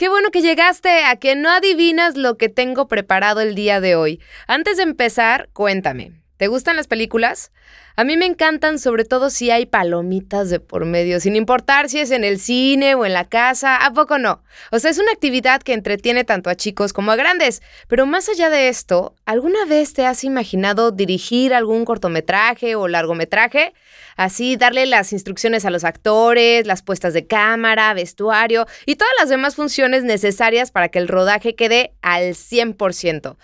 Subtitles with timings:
[0.00, 3.96] Qué bueno que llegaste a que no adivinas lo que tengo preparado el día de
[3.96, 4.18] hoy.
[4.46, 7.52] Antes de empezar, cuéntame, ¿te gustan las películas?
[7.96, 11.98] A mí me encantan sobre todo si hay palomitas de por medio, sin importar si
[11.98, 14.42] es en el cine o en la casa, ¿a poco no?
[14.70, 17.60] O sea, es una actividad que entretiene tanto a chicos como a grandes.
[17.88, 23.74] Pero más allá de esto, ¿alguna vez te has imaginado dirigir algún cortometraje o largometraje?
[24.16, 29.28] Así, darle las instrucciones a los actores, las puestas de cámara, vestuario y todas las
[29.28, 33.36] demás funciones necesarias para que el rodaje quede al 100%.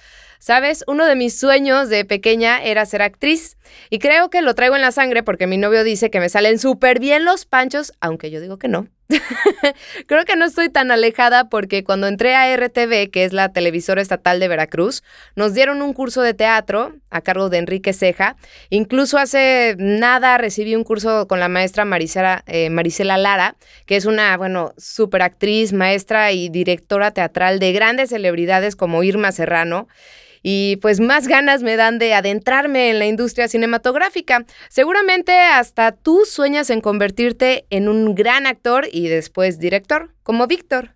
[0.47, 3.56] Sabes, uno de mis sueños de pequeña era ser actriz
[3.91, 6.61] y creo que lo traigo en la sangre porque mi novio dice que me salen
[6.61, 8.86] súper bien los panchos, aunque yo digo que no.
[10.06, 14.00] Creo que no estoy tan alejada porque cuando entré a RTV, que es la televisora
[14.00, 15.02] estatal de Veracruz,
[15.34, 18.36] nos dieron un curso de teatro a cargo de Enrique Ceja.
[18.70, 22.70] Incluso hace nada recibí un curso con la maestra Marisela, eh,
[23.05, 29.02] Lara, que es una, bueno, super actriz, maestra y directora teatral de grandes celebridades como
[29.02, 29.89] Irma Serrano
[30.48, 34.47] y pues más ganas me dan de adentrarme en la industria cinematográfica.
[34.69, 40.91] Seguramente hasta tú sueñas en convertirte en un gran actor y después director, como Víctor.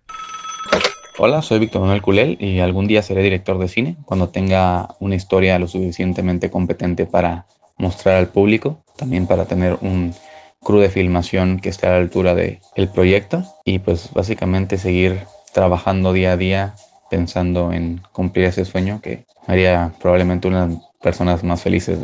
[1.17, 5.15] Hola, soy Víctor Manuel Culel y algún día seré director de cine cuando tenga una
[5.15, 10.15] historia lo suficientemente competente para mostrar al público, también para tener un
[10.61, 15.19] crew de filmación que esté a la altura del el proyecto y pues básicamente seguir
[15.51, 16.73] trabajando día a día
[17.11, 21.99] pensando en cumplir ese sueño que haría probablemente una de las personas más felices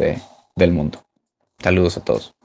[0.56, 1.06] del mundo.
[1.64, 2.36] Saludos a todos.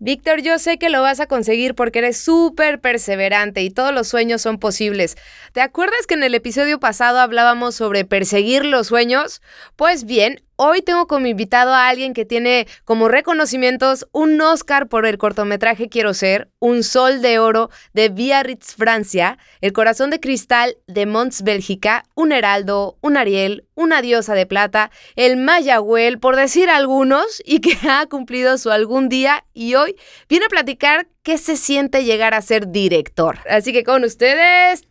[0.00, 4.08] Víctor, yo sé que lo vas a conseguir porque eres súper perseverante y todos los
[4.08, 5.16] sueños son posibles.
[5.52, 9.42] ¿Te acuerdas que en el episodio pasado hablábamos sobre perseguir los sueños?
[9.74, 15.04] Pues bien, Hoy tengo como invitado a alguien que tiene como reconocimientos un Oscar por
[15.04, 20.78] el cortometraje Quiero Ser, un Sol de Oro de Biarritz, Francia, El Corazón de Cristal
[20.86, 26.70] de Mons, Bélgica, un Heraldo, un Ariel, una Diosa de Plata, el Mayagüel, por decir
[26.70, 29.94] algunos, y que ha cumplido su algún día y hoy
[30.26, 33.40] viene a platicar qué se siente llegar a ser director.
[33.50, 34.88] Así que con ustedes...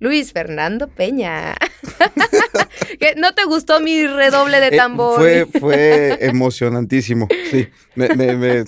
[0.00, 1.56] Luis Fernando Peña.
[3.16, 5.16] ¿No te gustó mi redoble de eh, tambor?
[5.16, 7.28] fue, fue emocionantísimo.
[7.50, 7.68] Sí,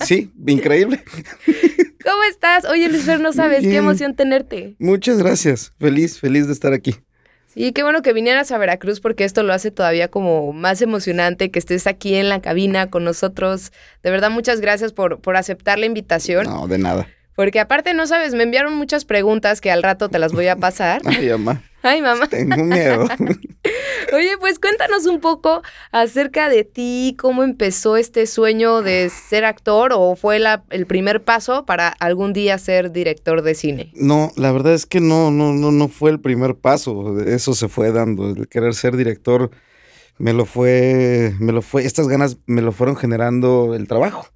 [0.04, 1.02] sí, increíble.
[2.04, 2.64] ¿Cómo estás?
[2.64, 4.74] Oye, Luis Fernando, no sabes, qué emoción tenerte.
[4.78, 5.72] Muchas gracias.
[5.78, 6.96] Feliz, feliz de estar aquí.
[7.47, 11.50] Sí, qué bueno que vinieras a Veracruz porque esto lo hace todavía como más emocionante
[11.50, 13.72] que estés aquí en la cabina con nosotros.
[14.02, 16.47] De verdad, muchas gracias por, por aceptar la invitación.
[16.47, 17.08] No, de nada.
[17.34, 20.56] Porque aparte, no sabes, me enviaron muchas preguntas que al rato te las voy a
[20.56, 21.00] pasar.
[21.06, 21.62] Ay, mamá.
[21.82, 22.26] Ay, mamá.
[22.26, 23.06] Tengo miedo.
[24.12, 29.92] Oye, pues cuéntanos un poco acerca de ti, cómo empezó este sueño de ser actor
[29.94, 33.92] o fue la, el primer paso para algún día ser director de cine.
[33.94, 37.18] No, la verdad es que no, no, no, no fue el primer paso.
[37.20, 38.28] Eso se fue dando.
[38.28, 39.50] El querer ser director
[40.18, 44.26] me lo fue, me lo fue, estas ganas me lo fueron generando el trabajo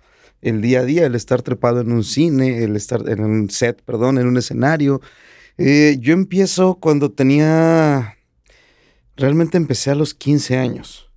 [0.45, 3.83] el día a día, el estar trepado en un cine, el estar en un set,
[3.83, 5.01] perdón, en un escenario.
[5.57, 8.19] Eh, yo empiezo cuando tenía,
[9.17, 11.11] realmente empecé a los 15 años.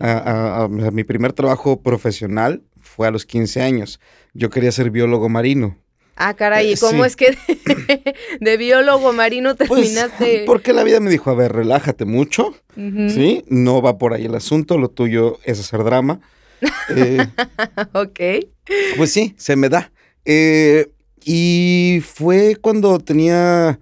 [0.00, 4.00] A, mi primer trabajo profesional fue a los 15 años.
[4.32, 5.76] Yo quería ser biólogo marino.
[6.16, 7.36] Ah, caray, ¿y cómo es que
[8.40, 10.44] de, biólogo marino pues, terminaste?
[10.46, 13.44] porque la vida me dijo, a ver, relájate mucho, ¿sí?
[13.48, 16.20] No va por ahí el asunto, lo tuyo es hacer drama.
[16.90, 17.26] Eh,
[17.92, 18.20] ok.
[18.96, 19.92] Pues sí, se me da.
[20.24, 20.92] Eh,
[21.24, 23.78] y fue cuando tenía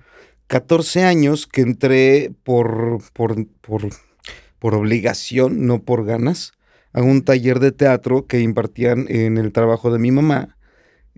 [0.46, 6.52] 14 años que entré por, por, por, obligación, no por ganas,
[6.92, 10.56] a un taller de teatro que impartían en el trabajo de mi mamá.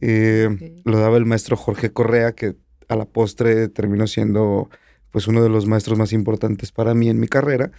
[0.01, 2.57] Eh, lo daba el maestro Jorge Correa, que
[2.89, 4.69] a la postre terminó siendo
[5.11, 7.71] pues uno de los maestros más importantes para mí en mi carrera.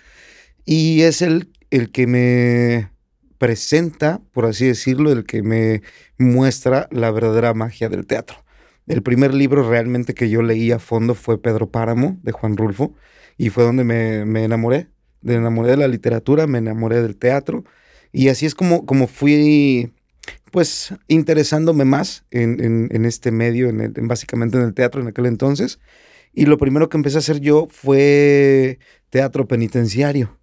[0.65, 2.92] Y es el, el que me
[3.43, 5.81] presenta, por así decirlo, el que me
[6.17, 8.37] muestra la verdadera magia del teatro.
[8.87, 12.95] El primer libro realmente que yo leí a fondo fue Pedro Páramo, de Juan Rulfo,
[13.37, 14.87] y fue donde me, me enamoré.
[15.19, 17.65] Me enamoré de la literatura, me enamoré del teatro,
[18.13, 19.91] y así es como, como fui,
[20.53, 25.81] pues, interesándome más en, en, este medio, en, básicamente en el teatro en aquel entonces.
[26.31, 28.79] Y lo primero que empecé a hacer yo fue
[29.09, 30.39] teatro penitenciario.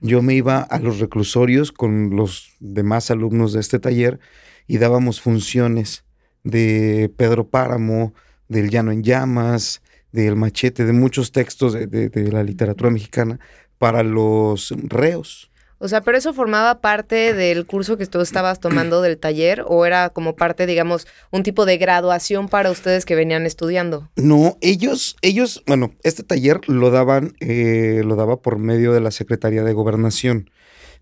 [0.00, 4.18] Yo me iba a los reclusorios con los demás alumnos de este taller
[4.66, 6.04] y dábamos funciones
[6.42, 8.14] de Pedro Páramo,
[8.48, 9.82] del Llano en Llamas,
[10.12, 13.38] del Machete, de muchos textos de, la literatura mexicana
[13.78, 15.49] para los reos.
[15.82, 19.86] O sea, pero eso formaba parte del curso que tú estabas tomando del taller o
[19.86, 24.10] era como parte, digamos, un tipo de graduación para ustedes que venían estudiando.
[24.14, 29.10] No, ellos, ellos, bueno, este taller lo daban, eh, lo daba por medio de la
[29.10, 30.50] Secretaría de Gobernación,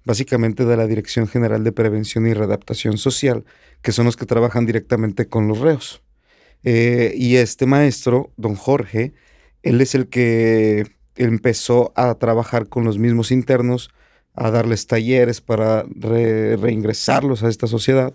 [0.04, 3.44] básicamente de la Dirección General de Prevención y Readaptación Social,
[3.82, 6.02] que son los que trabajan directamente con los reos.
[6.62, 9.12] Eh, y este maestro, don Jorge,
[9.64, 10.86] él es el que
[11.16, 13.90] empezó a trabajar con los mismos internos
[14.38, 18.14] a darles talleres para reingresarlos a esta sociedad.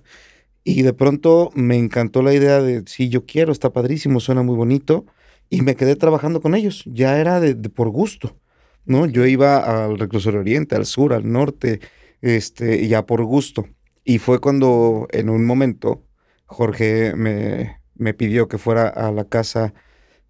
[0.63, 4.55] Y de pronto me encantó la idea de, sí, yo quiero, está padrísimo, suena muy
[4.55, 5.05] bonito.
[5.49, 6.83] Y me quedé trabajando con ellos.
[6.85, 8.37] Ya era de, por gusto,
[8.85, 9.05] ¿no?
[9.05, 11.81] Yo iba al reclusorio oriente, al sur, al norte,
[12.21, 13.67] este, ya por gusto.
[14.05, 16.03] Y fue cuando en un momento
[16.45, 19.73] Jorge me, me pidió que fuera a la casa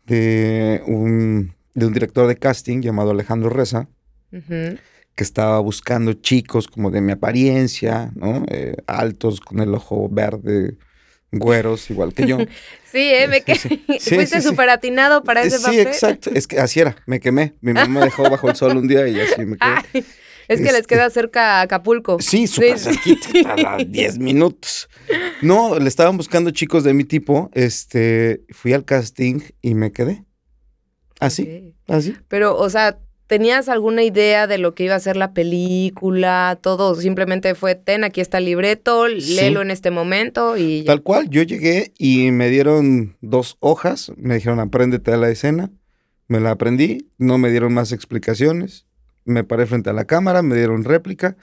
[0.05, 3.87] de un, de un director de casting llamado Alejandro Reza
[5.15, 8.43] que estaba buscando chicos como de mi apariencia, ¿no?
[8.49, 10.77] Eh, altos, con el ojo verde,
[11.31, 12.37] güeros, igual que yo.
[12.91, 13.27] sí, ¿eh?
[13.27, 13.55] Me que...
[13.99, 15.73] Fuiste súper atinado para ese papel.
[15.73, 16.31] Sí, exacto.
[16.33, 17.53] Es que así era, me quemé.
[17.61, 20.05] Mi mamá me dejó bajo el sol un día y así me quedé.
[20.47, 22.17] es que les este queda cerca a Acapulco.
[22.19, 24.89] Sí, súper cerquita, a 10 minutos.
[25.41, 27.51] No, le estaban buscando chicos de mi tipo.
[27.53, 30.25] Este, fui al casting y me quedé.
[31.19, 32.17] Así, así.
[32.27, 32.97] Pero, o sea,
[33.27, 36.59] ¿Tenías alguna idea de lo que iba a ser la película?
[36.61, 40.83] Todo simplemente fue, ten, aquí está el libreto, léelo en este momento y...
[40.83, 45.71] Tal cual, yo llegué y me dieron dos hojas, me dijeron, apréndete a la escena,
[46.27, 48.87] me la aprendí, no me dieron más explicaciones,
[49.23, 51.37] me paré frente a la cámara, me dieron réplica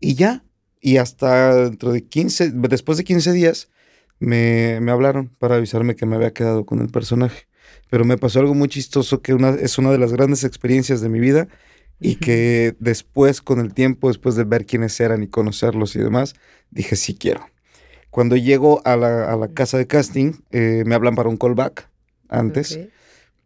[0.00, 0.44] y ya.
[0.80, 3.70] Y hasta dentro de 15, después de 15 días,
[4.18, 7.46] me, me hablaron para avisarme que me había quedado con el personaje
[7.94, 11.08] pero me pasó algo muy chistoso que una, es una de las grandes experiencias de
[11.08, 11.46] mi vida
[12.00, 16.34] y que después, con el tiempo, después de ver quiénes eran y conocerlos y demás,
[16.72, 17.46] dije, sí quiero.
[18.10, 21.88] Cuando llego a la, casa de casting, eh, me hablan para un callback
[22.28, 22.80] antes.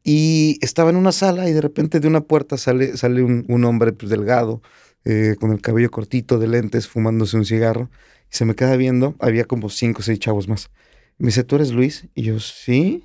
[0.02, 3.92] Y estaba en una sala y de repente de una puerta sale, sale un, hombre
[3.92, 4.62] pues, delgado,
[5.04, 7.90] eh, con el cabello cortito, de lentes, fumándose un cigarro.
[8.32, 10.70] Y se me queda viendo, había como cinco o seis chavos más.
[11.18, 12.08] Me dice, ¿tú eres Luis?
[12.14, 13.04] Y yo, sí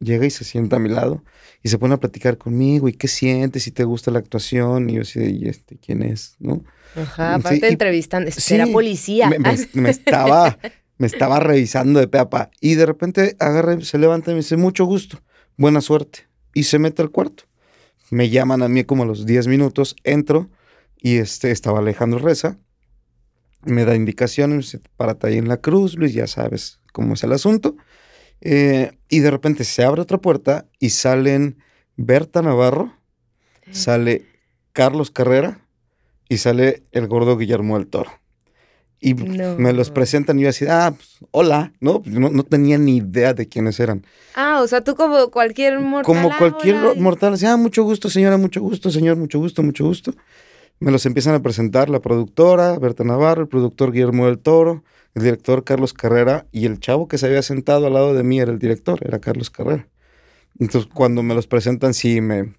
[0.00, 1.22] llega y se sienta a mi lado
[1.62, 4.94] y se pone a platicar conmigo y qué sientes, si te gusta la actuación y
[4.94, 6.36] yo así, ¿y este quién es?
[6.38, 6.62] ¿No?
[6.94, 9.30] Ajá, aparte entrevistando, era policía.
[9.72, 10.58] Me, estaba,
[10.98, 14.84] me estaba revisando de peapa y de repente agarra, se levanta y me dice, mucho
[14.84, 15.22] gusto,
[15.56, 16.28] buena suerte.
[16.52, 17.44] Y se mete al cuarto.
[18.10, 20.50] Me llaman a mí como a los 10 minutos, entro
[20.98, 22.58] y este, estaba Alejandro Reza.
[23.64, 27.76] Me da indicaciones, párate ahí en la cruz, Luis, ya sabes cómo es el asunto.
[28.44, 31.58] Eh, y de repente se abre otra puerta y salen
[31.96, 32.92] Berta Navarro,
[33.70, 34.26] sale
[34.72, 35.66] Carlos Carrera
[36.28, 38.10] y sale el gordo Guillermo del Toro.
[39.00, 42.02] Y me los presentan y yo así, ah, pues, hola, ¿no?
[42.06, 42.30] ¿no?
[42.30, 42.42] ¿no?
[42.42, 44.04] tenía ni idea de quiénes eran.
[44.34, 46.04] Ah, o sea, tú como cualquier mortal.
[46.04, 49.84] Como ah, cualquier mortal, decía, ah, mucho gusto, señora, mucho gusto, señor, mucho gusto, mucho
[49.84, 50.14] gusto.
[50.80, 54.84] Me los empiezan a presentar la productora, Berta Navarro, el productor Guillermo del Toro,
[55.14, 58.40] el director Carlos Carrera y el chavo que se había sentado al lado de mí
[58.40, 59.88] era el director, era Carlos Carrera.
[60.58, 62.54] Entonces cuando me los presentan sí me,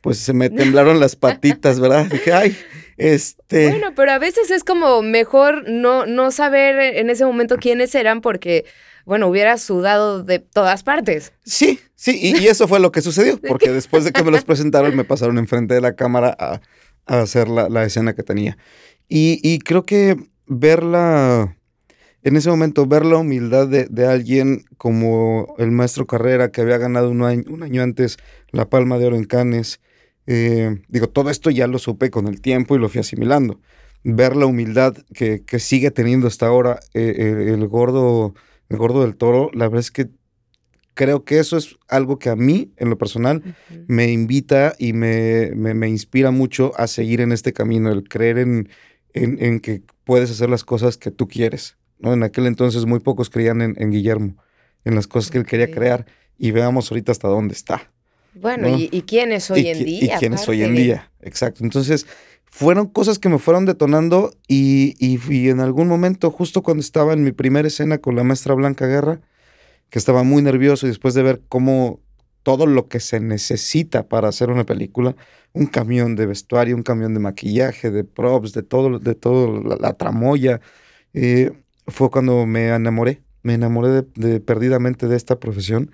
[0.00, 2.06] pues se me temblaron las patitas, ¿verdad?
[2.06, 2.56] Dije, ay,
[2.96, 3.68] este...
[3.68, 8.20] Bueno, pero a veces es como mejor no, no saber en ese momento quiénes eran
[8.20, 8.64] porque,
[9.04, 11.32] bueno, hubiera sudado de todas partes.
[11.44, 14.96] Sí, sí, y, eso fue lo que sucedió, porque después de que me los presentaron
[14.96, 16.60] me pasaron enfrente de la cámara a,
[17.06, 18.58] hacer la, escena que tenía.
[19.08, 20.16] Y, y creo que
[20.46, 21.57] verla
[22.22, 27.10] en ese momento ver la humildad de, alguien como el maestro Carrera, que había ganado
[27.10, 28.18] un año, antes
[28.50, 29.80] la Palma de Oro en Cannes,
[30.26, 33.60] eh, digo, todo esto ya lo supe con el tiempo y lo fui asimilando.
[34.04, 38.34] Ver la humildad que, sigue teniendo hasta ahora eh, el, gordo,
[38.68, 40.08] el gordo del toro, la verdad es que
[40.94, 43.56] creo que eso es algo que a mí, en lo personal,
[43.86, 48.68] me invita y me, me, inspira mucho a seguir en este camino, el creer en,
[49.14, 51.77] en que puedes hacer las cosas que tú quieres.
[51.98, 52.12] ¿No?
[52.12, 54.36] En aquel entonces muy pocos creían en, Guillermo.
[54.84, 56.06] en las cosas que él quería crear
[56.38, 57.90] y veamos ahorita hasta dónde está.
[58.34, 58.78] Bueno, ¿no?
[58.78, 60.16] y, y quién es hoy y, en día?
[60.16, 61.64] Y quién es hoy en día, exacto.
[61.64, 62.06] Entonces,
[62.44, 67.12] fueron cosas que me fueron detonando y, y- y en algún momento, justo cuando estaba
[67.12, 69.20] en mi primera escena con la maestra Blanca Guerra,
[69.90, 72.00] que estaba muy nervioso y después de ver cómo
[72.42, 75.16] todo lo que se necesita para hacer una película,
[75.52, 79.76] un camión de vestuario, un camión de maquillaje, de props, de todo, de todo la,
[79.76, 80.60] la tramoya,
[81.14, 81.52] eh,
[81.88, 85.90] fue cuando me enamoré, me enamoré de- de- perdidamente de esta profesión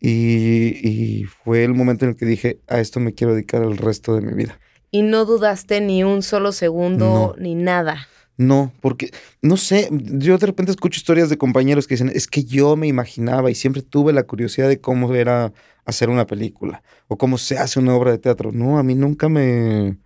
[0.00, 3.76] y, y fue el momento en el que dije, a esto me quiero dedicar el
[3.76, 4.58] resto de mi vida.
[4.90, 7.42] Y no dudaste ni un solo segundo No.
[7.42, 8.08] ni nada.
[8.38, 12.44] No, porque, no sé, yo de repente escucho historias de compañeros que dicen, es que
[12.44, 15.52] yo me imaginaba y siempre tuve la curiosidad de cómo era
[15.86, 18.52] hacer una película o cómo se hace una obra de teatro.
[18.52, 19.96] No, a mí nunca me,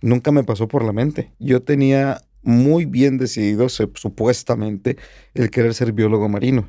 [0.00, 1.32] nunca me pasó por la mente.
[1.40, 4.96] Yo tenía muy bien decidido, supuestamente,
[5.34, 6.68] el querer ser biólogo marino.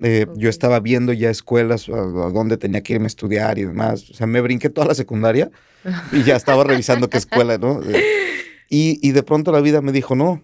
[0.00, 0.26] Eh.
[0.36, 4.08] Yo estaba viendo ya escuelas a, a dónde tenía que irme a estudiar y demás.
[4.10, 5.50] O sea, me brinqué toda la secundaria
[6.12, 7.80] y ya estaba revisando qué escuela, ¿no?
[7.82, 8.02] Eh,
[8.70, 10.42] y, y de pronto la vida me dijo, no,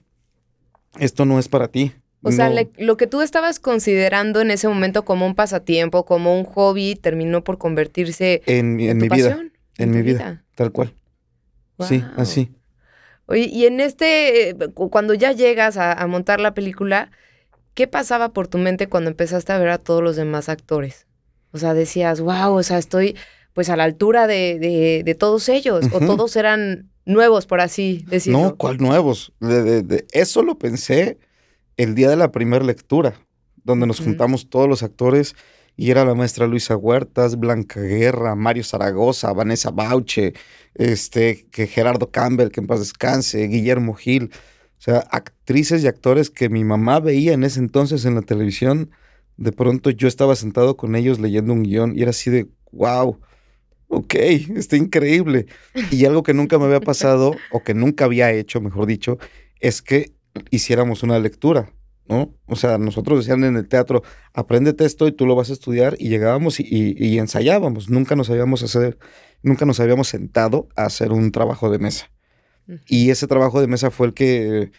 [0.99, 1.92] esto no es para ti.
[2.26, 6.37] O sea, le- lo que tú estabas considerando en ese momento como un pasatiempo, como
[6.38, 10.44] un hobby, terminó por convertirse en, mi- en tu mi vida, pasión, en mi vida,
[10.54, 10.94] tal cual.
[11.80, 12.50] Sí, así.
[13.26, 17.11] Oye, y en este, eh, cu- cuando ya llegas a, a montar la película,
[17.75, 21.07] ¿qué pasaba por tu mente cuando empezaste a ver a todos los demás actores?
[21.52, 23.16] O sea, decías, wow, o sea, estoy
[23.52, 28.04] pues a la altura de, de- de todos ellos, o todos eran nuevos, por así
[28.09, 28.40] decirlo.
[28.40, 29.33] No, ¿cuál nuevos?
[29.40, 31.19] De, eso lo pensé
[31.76, 33.14] el día de la primera lectura,
[33.62, 35.37] donde nos juntamos todos los actores
[35.76, 40.35] y era la maestra Luisa Huertas, Blanca Guerra, Mario Zaragoza, Vanessa Bauche,
[40.75, 44.31] este, que Gerardo Campbell, que en paz descanse, Guillermo Gil.
[44.78, 48.90] O sea, actrices y actores que mi mamá veía en ese entonces en la televisión.
[49.37, 53.19] De pronto yo estaba sentado con ellos leyendo un guion y era así de, wow,
[53.88, 55.47] ok, está increíble.
[55.90, 59.19] Y algo que nunca me había pasado, o que nunca había hecho, mejor dicho,
[59.61, 60.12] es que
[60.50, 61.73] hiciéramos una lectura,
[62.08, 62.34] ¿no?
[62.46, 65.96] O sea, nosotros decían en el teatro, apréndete esto y tú lo vas a estudiar,
[65.99, 67.88] y llegábamos y, y- y ensayábamos.
[67.90, 68.99] Nunca nos habíamos hacer,
[69.42, 72.11] nunca nos habíamos sentado a hacer un trabajo de mesa.
[72.87, 74.70] Y ese trabajo de mesa fue el que,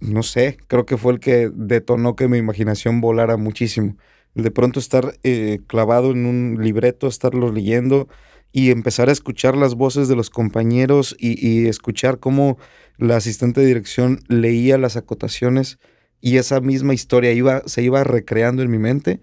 [0.00, 3.96] no sé, creo que fue el que detonó que mi imaginación volara muchísimo.
[4.34, 8.08] De pronto estar eh, clavado en un libreto, estarlo leyendo
[8.52, 12.58] y empezar a escuchar las voces de los compañeros y, y escuchar cómo
[12.96, 15.78] la asistente de dirección leía las acotaciones
[16.20, 19.20] y esa misma historia iba, se iba recreando en mi mente,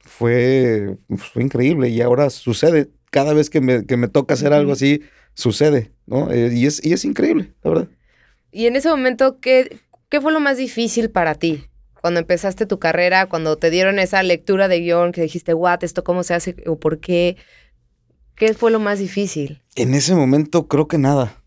[0.00, 2.90] fue, fue increíble y ahora sucede.
[3.10, 5.02] Cada vez que me, que me toca hacer algo así,
[5.34, 6.30] sucede, ¿no?
[6.30, 7.88] Eh, y, es, y es increíble, la verdad.
[8.50, 11.64] Y en ese momento, ¿qué, ¿qué fue lo más difícil para ti?
[12.00, 16.04] Cuando empezaste tu carrera, cuando te dieron esa lectura de guion que dijiste, what, esto
[16.04, 17.36] cómo se hace o por qué.
[18.34, 19.62] ¿Qué fue lo más difícil?
[19.74, 21.42] En ese momento creo que nada,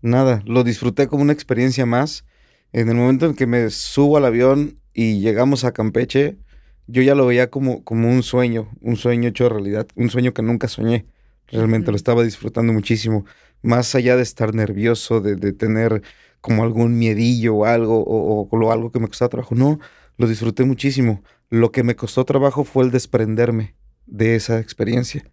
[0.00, 0.42] nada.
[0.46, 2.24] Lo disfruté como una experiencia más.
[2.72, 6.38] En el momento en que me subo al avión y llegamos a Campeche,
[6.86, 10.42] yo ya lo veía como, como un sueño, un sueño hecho realidad, un sueño que
[10.42, 11.06] nunca soñé.
[11.48, 13.24] Realmente lo estaba disfrutando muchísimo.
[13.62, 16.02] Más allá de estar nervioso, de, de tener
[16.40, 19.54] como algún miedillo o algo, o, o- algo que me costaba trabajo.
[19.54, 19.78] No,
[20.16, 21.22] lo disfruté muchísimo.
[21.50, 23.76] Lo que me costó trabajo fue el desprenderme
[24.06, 25.30] de esa experiencia.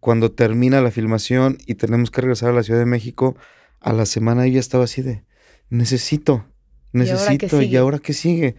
[0.00, 3.36] Cuando termina la filmación y tenemos que regresar a la Ciudad de México,
[3.80, 5.24] a la semana yo ya estaba así de,
[5.70, 6.49] necesito, ¿Y ahora qué
[6.92, 8.56] necesito, ¿y ahora qué sigue?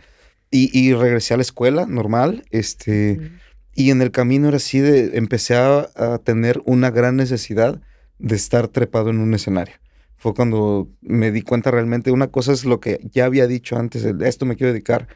[0.49, 3.19] Y, y regresé a la escuela normal, este,
[3.73, 7.81] y en el camino era así de, empecé a, a tener una gran necesidad
[8.19, 9.75] de estar trepado en un escenario.
[10.17, 14.03] Fue cuando me di cuenta realmente, una cosa es lo que ya había dicho antes,
[14.03, 15.07] el, esto me quiero dedicar,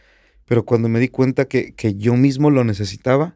[0.45, 3.35] pero cuando me di cuenta que, que yo mismo lo necesitaba,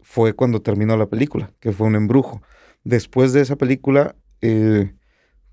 [0.00, 2.40] fue cuando terminó la película, que fue un embrujo.
[2.82, 4.94] Después de esa película, eh,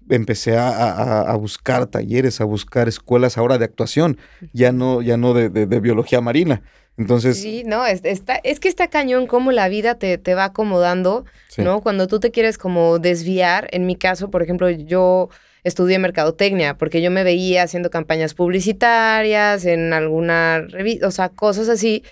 [0.10, 4.18] empecé a, a- a buscar talleres, a buscar escuelas ahora de actuación,
[4.54, 6.62] ya no, ya no de, de- de biología marina.
[6.98, 10.46] Entonces, Sí, no, es, está, es que está cañón cómo la vida te, te va
[10.46, 11.64] acomodando, sí.
[11.64, 11.82] ¿no?
[11.82, 15.30] Cuando tú te quieres como desviar, en mi caso, por ejemplo, yo
[15.64, 21.70] estudié mercadotecnia porque yo me veía haciendo campañas publicitarias en alguna revista, o sea, cosas
[21.70, 22.04] así,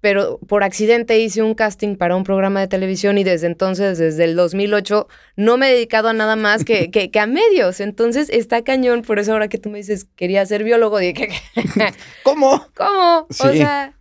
[0.00, 4.24] pero por accidente hice un casting para un programa de televisión y desde entonces, desde
[4.24, 7.80] el 2008, no me he dedicado a nada más que, que, que a medios.
[7.80, 11.28] Entonces está cañón, por eso ahora que tú me dices, quería ser biólogo, dije,
[12.22, 12.64] ¿Cómo?
[12.76, 13.26] ¿cómo?
[13.28, 13.94] O sea,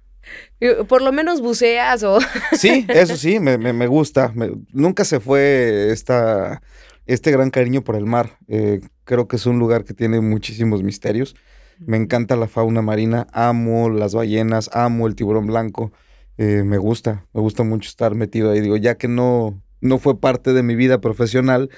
[0.87, 2.19] por lo menos buceas o...
[2.57, 4.31] Sí, eso sí, me, me- me gusta.
[4.35, 6.61] Me- nunca se fue esta,
[7.05, 8.37] este gran cariño por el mar.
[8.47, 11.35] Eh, creo que es un lugar que tiene muchísimos misterios.
[11.79, 15.91] Me encanta la fauna marina, amo las ballenas, amo el tiburón blanco.
[16.37, 18.61] Eh, me gusta, me gusta mucho estar metido ahí.
[18.61, 21.69] Digo, ya que no, no fue parte de mi vida profesional,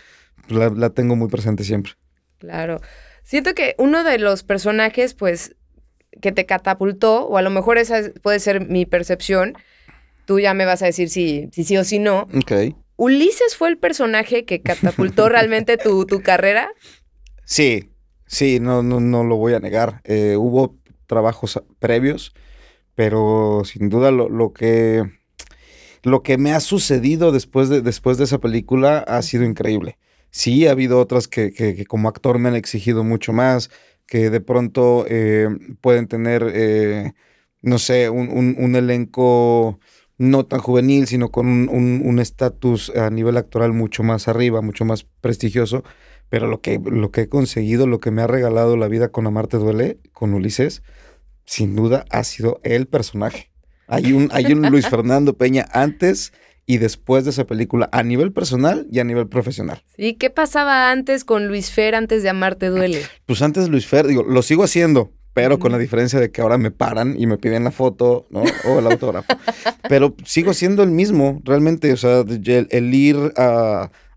[0.48, 1.94] pues la, tengo muy presente siempre.
[2.38, 2.82] Claro.
[3.24, 5.56] Siento que uno de los personajes, pues,
[6.22, 9.56] que te catapultó, o a lo mejor esa puede ser mi percepción,
[10.26, 12.28] tú ya me vas a decir si, si sí o si no.
[12.36, 12.76] Ok.
[12.98, 16.70] ¿Ulises fue el personaje que catapultó realmente tu, tu, carrera?
[17.46, 17.90] Sí,
[18.30, 20.02] sí, no, no, no lo voy a negar.
[20.06, 22.34] Eh, hubo trabajos previos,
[22.96, 25.04] pero sin duda lo, lo, que,
[26.04, 29.98] lo que me ha sucedido después de, después de esa película ha sido increíble.
[30.32, 33.72] Sí, ha habido otras que, que, como actor me han exigido mucho más,
[34.06, 35.50] que de pronto eh,
[35.82, 37.14] pueden tener, eh,
[37.64, 39.80] no sé, un, un, un elenco
[40.20, 45.06] no tan juvenil, sino con un estatus a nivel actoral mucho más arriba, mucho más
[45.22, 45.84] prestigioso.
[46.30, 49.28] Pero lo que, lo que he conseguido, lo que me ha regalado la vida con
[49.28, 50.84] Amarte Duele, con Ulises,
[51.46, 53.52] sin duda ha sido el personaje.
[53.88, 56.32] Hay un, hay un Luis Fernando Peña antes
[56.70, 59.82] y después de esa película, a nivel personal y a nivel profesional.
[59.98, 63.02] ¿Y qué pasaba antes con Luis Fer antes de Amarte Duele?
[63.26, 66.60] Pues antes Luis Fer, digo, lo sigo haciendo, pero con la diferencia de que ahora
[66.60, 68.44] me paran y me piden la foto, ¿no?
[68.68, 69.34] O el autógrafo.
[69.90, 73.18] pero sigo siendo el mismo, realmente, o sea, el, ir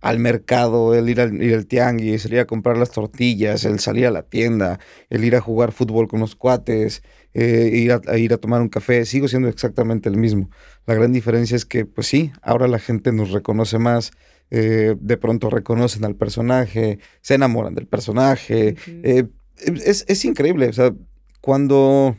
[0.02, 3.78] al mercado, el ir al, ir al tianguis, el ir a comprar las tortillas, el
[3.78, 7.02] salir a la tienda, el ir a jugar fútbol con los cuates,
[7.34, 10.50] eh, ir, a, ir a tomar un café, sigo siendo exactamente el mismo.
[10.86, 14.10] La gran diferencia es que, pues sí, ahora la gente nos reconoce más,
[14.50, 18.74] eh, de pronto reconocen al personaje, se enamoran del personaje.
[18.86, 20.92] Eh, es, es, increíble, o sea,
[21.40, 22.16] cuando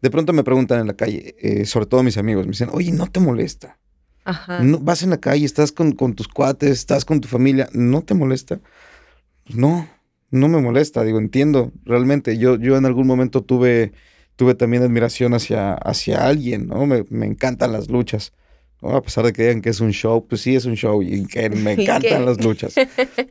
[0.00, 3.10] de pronto me preguntan en la calle, sobre todo mis amigos, me dicen, oye, ¿no
[3.10, 3.80] te molesta?
[4.26, 4.62] Ajá.
[4.62, 8.12] No, vas en la calle, estás con, tus cuates, estás con tu familia, ¿no te
[8.12, 8.60] molesta?
[9.48, 9.88] No,
[10.30, 13.92] no me molesta, digo, entiendo, realmente, yo, yo en algún momento tuve,
[14.34, 16.86] tuve también admiración hacia, hacia alguien, ¿no?
[16.86, 18.32] Me, me encantan las luchas.
[18.82, 21.26] A pesar de que digan que es un show, pues sí es un show y
[21.26, 22.74] que me encantan las luchas.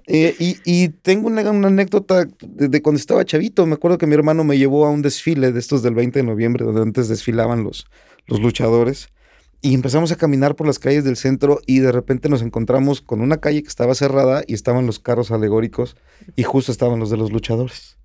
[0.08, 3.65] Eh, y, tengo una, anécdota de, cuando estaba chavito.
[3.65, 6.24] Me acuerdo que mi hermano me llevó a un desfile de estos del 20 de
[6.24, 7.88] noviembre, donde antes desfilaban los,
[8.28, 9.10] los luchadores.
[9.62, 13.22] Y empezamos a caminar por las calles del centro y de repente nos encontramos con
[13.22, 15.96] una calle que estaba cerrada y estaban los carros alegóricos
[16.36, 17.98] y justo estaban los de los luchadores.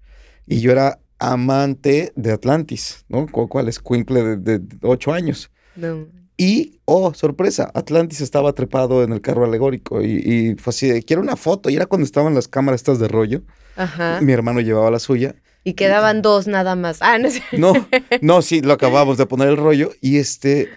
[0.47, 3.27] Y yo era amante de Atlantis, ¿no?
[3.27, 3.79] ¿Cuál es?
[3.79, 5.51] Cuincle de, ocho años.
[5.77, 6.07] No.
[6.37, 11.21] Y, oh, sorpresa, Atlantis estaba trepado en el carro alegórico y, fue así de, quiero
[11.21, 11.69] una foto.
[11.69, 13.43] Y era cuando estaban las cámaras estas de rollo.
[13.77, 14.21] Ajá.
[14.23, 15.35] Mi hermano llevaba la suya.
[15.63, 17.03] Y quedaban dos nada más.
[17.03, 17.75] Ah, no, no,
[18.23, 19.91] no, sí, lo acabamos de poner el rollo.
[20.01, 20.71] Y este,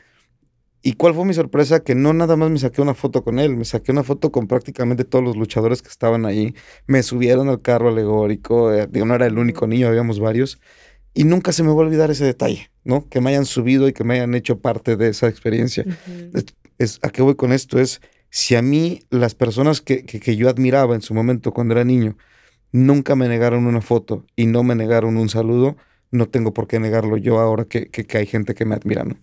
[0.84, 1.82] ¿y cuál fue mi sorpresa?
[1.82, 4.48] Que no nada más me saqué una foto con él, me saqué una foto con
[4.48, 6.54] prácticamente todos los luchadores que estaban ahí.
[6.86, 10.60] Me subieron al carro alegórico, eh, digo, no era el único niño, habíamos varios.
[11.14, 13.08] Y nunca se me va a olvidar ese detalle, ¿no?
[13.08, 15.86] Que me hayan subido y que me hayan hecho parte de esa experiencia.
[16.78, 17.80] es, ¿A qué voy con esto?
[17.80, 21.84] Es, si a mí las personas que, que, yo admiraba en su momento cuando era
[21.84, 22.18] niño
[22.72, 25.78] nunca me negaron una foto y no me negaron un saludo,
[26.12, 29.18] no tengo por qué negarlo yo ahora que, que hay gente que me admira, ¿no?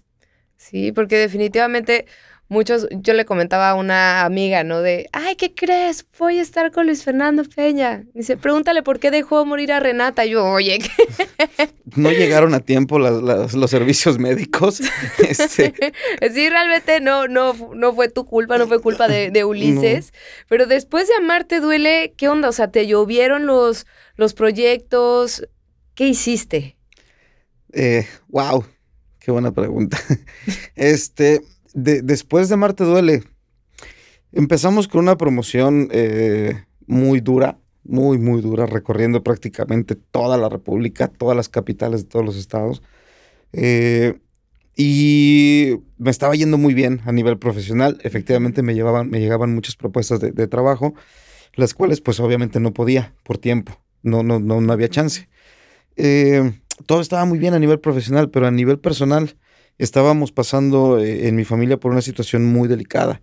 [0.60, 2.04] Sí, porque definitivamente
[2.48, 4.82] muchos, yo le comentaba a una amiga, ¿no?
[4.82, 6.04] De, ay, ¿qué crees?
[6.18, 8.04] Voy a estar con Luis Fernando Peña.
[8.12, 10.26] Dice, pregúntale por qué dejó morir a Renata.
[10.26, 10.78] yo, oye.
[11.96, 14.80] No llegaron a tiempo los servicios médicos.
[15.26, 15.72] Este.
[16.32, 20.12] Sí, realmente no, no, no fue tu culpa, no fue culpa de, Ulises.
[20.46, 22.50] Pero después de Amarte Duele, ¿qué onda?
[22.50, 25.48] O sea, ¿te llovieron los, los proyectos?
[25.94, 26.76] ¿Qué hiciste?
[27.72, 28.64] Eh, wow,
[29.30, 29.98] buena pregunta.
[30.74, 31.42] Este,
[31.74, 33.22] después de Marte Duele,
[34.32, 41.08] empezamos con una promoción eh, muy dura, muy, muy dura, recorriendo prácticamente toda la República,
[41.08, 42.82] todas las capitales de todos los estados.
[43.52, 44.18] Eh,
[44.76, 47.98] y me estaba yendo muy bien a nivel profesional.
[48.02, 50.94] Efectivamente me, llevaban, me llegaban muchas propuestas de, trabajo,
[51.54, 55.28] las cuales pues obviamente no podía por tiempo, no, no, no, no había chance.
[55.96, 56.52] Eh,
[56.86, 59.36] todo estaba muy bien a nivel profesional, pero a nivel personal
[59.78, 63.22] estábamos pasando eh, en mi familia por una situación muy delicada.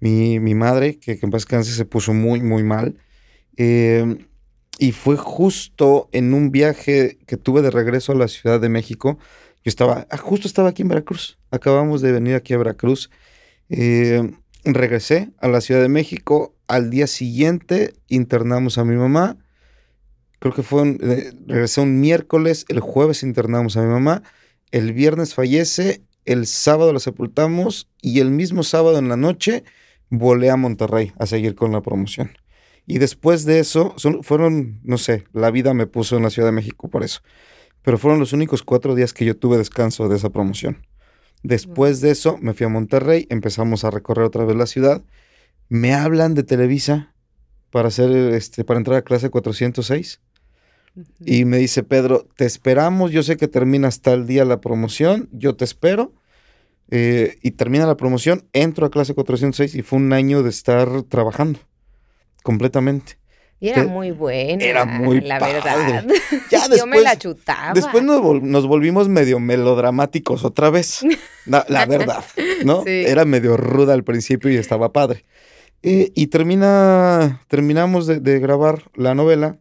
[0.00, 2.96] Mi, madre, que, en paz se puso muy, muy mal.
[3.56, 4.26] Em,
[4.78, 9.18] y fue justo en un viaje que tuve de regreso a la Ciudad de México.
[9.64, 11.38] Yo estaba, ah, justo estaba aquí en Veracruz.
[11.50, 13.10] Acabamos de venir aquí a Veracruz.
[13.68, 16.54] Em, regresé a la Ciudad de México.
[16.68, 19.36] Al día siguiente internamos a mi mamá.
[20.38, 24.22] Creo que fue, eh, regresé un miércoles, el jueves internamos a mi mamá
[24.70, 29.64] el viernes fallece, el sábado lo sepultamos y el mismo sábado en la noche
[30.10, 32.32] volé a Monterrey a seguir con la promoción.
[32.86, 36.52] Y después de eso, fueron, no sé, la vida me puso en la Ciudad de
[36.52, 37.20] México por eso.
[37.82, 40.86] pero fueron los únicos cuatro días que yo tuve descanso de esa promoción.
[41.42, 45.02] Después de eso me fui a Monterrey, empezamos a recorrer otra vez la ciudad.
[45.68, 47.14] Me hablan de Televisa
[47.70, 50.20] para hacer este para entrar a clase 406
[51.24, 55.28] y me dice Pedro, te esperamos, yo sé que termina hasta el día la promoción,
[55.32, 56.12] yo te espero.
[56.90, 61.02] Eh, y termina la promoción, entro a clase 406 y fue un año de estar
[61.02, 61.60] trabajando
[62.42, 63.18] completamente.
[63.60, 64.62] Y era muy buena.
[64.64, 65.54] Era muy La padre.
[65.54, 66.06] verdad.
[66.50, 67.72] Ya Yo me después- la chutaba.
[67.74, 71.04] Después nos, vol- nos volvimos medio melodramáticos otra vez.
[71.44, 72.22] La, la verdad,
[72.66, 72.84] ¿no?
[72.84, 72.90] Sí.
[73.06, 75.24] Era medio ruda al principio y estaba padre.
[75.82, 79.58] Eh, y termina, terminamos de, de grabar la novela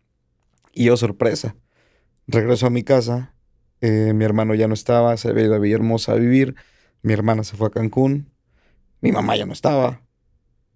[0.77, 1.55] y yo sorpresa.
[2.27, 3.35] Regreso a mi casa,
[3.81, 6.55] eh, mi hermano ya no estaba, se había ido a Villahermosa a vivir,
[7.01, 8.31] mi hermana se fue a Cancún,
[9.01, 10.01] mi mamá ya no estaba.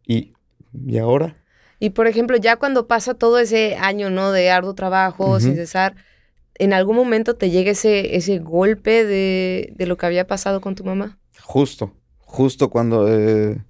[0.06, 0.34] ¿Y,
[0.74, 1.38] ¿y ahora?
[1.80, 4.32] Y por ejemplo, ya cuando pasa todo ese año, ¿no?
[4.32, 5.96] De arduo trabajo, sin cesar,
[6.56, 10.76] ¿en algún momento te llega ese, ese golpe de, de lo que había pasado con
[10.76, 11.20] tu mamá?
[11.42, 13.64] Justo, justo cuando eh,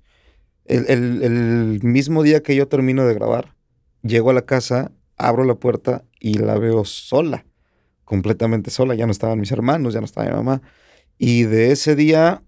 [0.65, 3.55] el, el- el mismo día que yo termino de grabar,
[4.03, 4.91] llego a la casa,
[5.27, 7.45] abro la puerta y la veo sola,
[8.05, 8.95] completamente sola.
[8.95, 10.61] Ya no estaban mis hermanos, ya no estaba mi mamá.
[11.17, 12.43] Y de ese día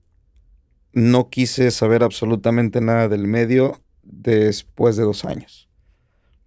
[0.94, 5.70] no quise saber absolutamente nada del medio después de dos años.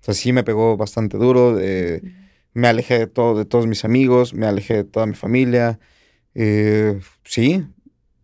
[0.00, 1.54] O sea, sí me pegó bastante duro.
[1.56, 2.02] de-
[2.52, 5.78] me alejé de todo, de todos mis amigos, me alejé de toda mi familia.
[6.34, 7.66] Eh, sí,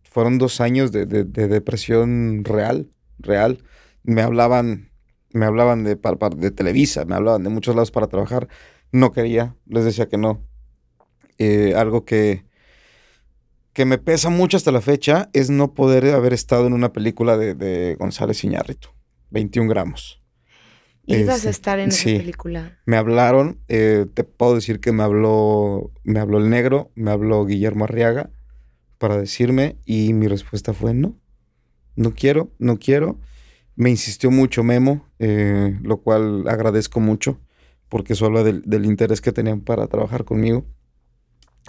[0.03, 2.89] fueron dos años de, de- de depresión real,
[3.19, 3.63] real.
[4.03, 4.89] Me hablaban,
[5.33, 8.47] me hablaban de, pa- pa- de Televisa, me hablaban de muchos lados para trabajar.
[8.91, 10.41] No quería, les decía que no.
[11.39, 12.45] Eh, algo que,
[13.73, 17.37] que me pesa mucho hasta la fecha es no poder haber estado en una película
[17.37, 18.89] de, de González Iñárritu,
[19.31, 20.21] 21 gramos.
[21.05, 22.09] Ibas Este, a estar en sí.
[22.11, 22.77] esa película.
[22.85, 27.45] Me hablaron, eh, te puedo decir que me habló, me habló el negro, me habló
[27.45, 28.29] Guillermo Arriaga
[28.99, 31.17] para decirme y mi respuesta fue no,
[31.95, 33.19] no quiero, no quiero.
[33.75, 37.39] Me insistió mucho Memo, eh, lo cual agradezco mucho
[37.93, 40.65] porque eso habla del, del interés que tenían para trabajar conmigo.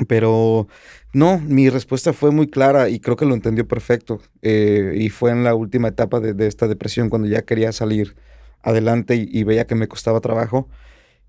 [0.08, 0.68] Pero
[1.12, 4.22] no, mi respuesta fue muy clara y creo que lo entendió perfecto.
[4.40, 8.16] eh, y fue en la última etapa de, de esta depresión cuando ya quería salir
[8.62, 10.66] adelante y, y veía que me costaba trabajo.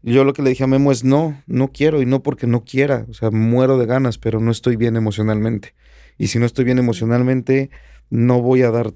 [0.02, 2.64] Yo lo que le dije a Memo es no, no quiero y no porque no
[2.64, 5.76] quiera, o sea, muero de ganas, pero no estoy bien emocionalmente.
[6.18, 7.70] Y si no estoy bien emocionalmente,
[8.10, 8.94] no voy a dar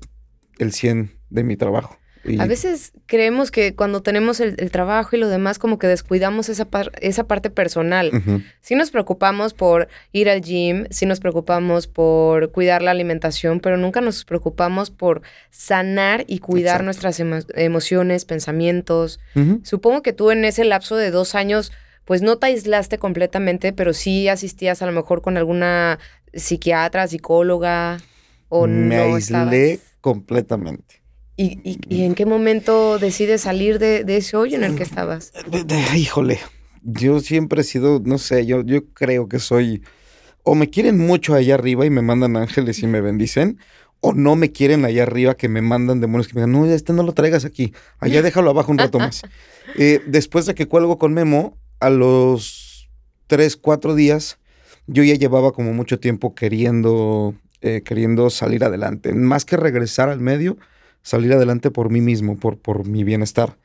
[0.59, 1.97] el 100 de mi trabajo.
[2.25, 5.87] Y- A veces creemos que cuando tenemos el, el trabajo y lo demás, como que
[5.87, 8.11] descuidamos esa, par- esa parte personal.
[8.13, 13.61] Ujú, Sí nos preocupamos por ir al gym, sí nos preocupamos por cuidar la alimentación,
[13.61, 16.85] pero nunca nos preocupamos por sanar y cuidar Exacto.
[16.85, 19.21] nuestras emo- emociones, pensamientos.
[19.63, 21.71] Supongo que tú en ese lapso de dos años,
[22.03, 25.99] pues no te aislaste completamente, pero sí asistías a lo mejor con alguna
[26.33, 27.97] psiquiatra, psicóloga,
[28.49, 29.95] o Me no aislé estabas?
[30.01, 30.98] completamente.
[31.41, 34.83] ¿Y, y, y en qué momento decides salir de, de ese hoyo en el que
[34.83, 35.31] estabas?
[35.49, 36.37] De- de- Híjole,
[36.83, 39.81] yo siempre he sido, no sé, yo, yo creo que soy,
[40.43, 43.57] o me quieren mucho allá arriba y me mandan ángeles y me bendicen,
[44.01, 46.91] o no me quieren allá arriba que me mandan demonios que me digan, no, este
[46.91, 49.21] no lo traigas aquí, allá déjalo abajo un rato más.
[49.77, 52.89] Eh, después de que cuelgo con Memo, a los
[53.27, 54.39] tres, cuatro días,
[54.87, 60.19] yo ya llevaba como mucho tiempo queriendo, eh, queriendo salir adelante, más que regresar al
[60.19, 60.57] medio,
[61.01, 63.57] salir adelante por mí mismo, por, por mi bienestar.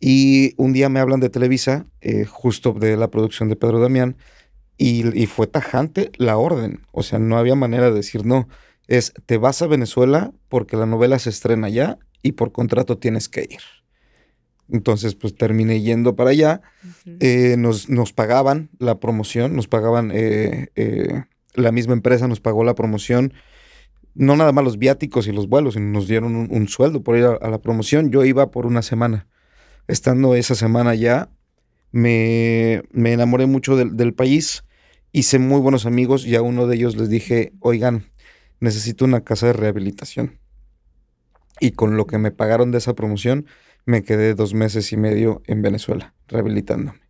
[0.00, 4.16] Y un día me hablan de Televisa, eh, justo de la producción de Pedro Damián,
[4.76, 6.80] y, y fue tajante la orden.
[6.92, 8.48] O sea, no había manera de decir no.
[8.86, 13.28] Es, te vas a Venezuela porque la novela se estrena allá y por contrato tienes
[13.28, 13.60] que ir.
[14.70, 16.62] Entonces, pues terminé yendo para allá.
[17.20, 20.68] Eh, nos, nos pagaban la promoción, nos pagaban, eh,
[21.54, 23.32] la misma empresa nos pagó la promoción.
[24.14, 27.24] No nada más los viáticos y los vuelos, sino nos dieron un, sueldo por ir
[27.24, 28.10] a, a la promoción.
[28.10, 29.26] Yo iba por una semana.
[29.88, 31.30] Estando esa semana ya,
[31.90, 34.64] me, me enamoré mucho del, del país.
[35.12, 38.06] Hice muy buenos amigos y a uno de ellos les dije, oigan,
[38.60, 40.38] necesito una casa de rehabilitación.
[41.60, 43.46] Y con lo que me pagaron de esa promoción,
[43.86, 47.00] me quedé dos meses y medio en Venezuela, rehabilitándome.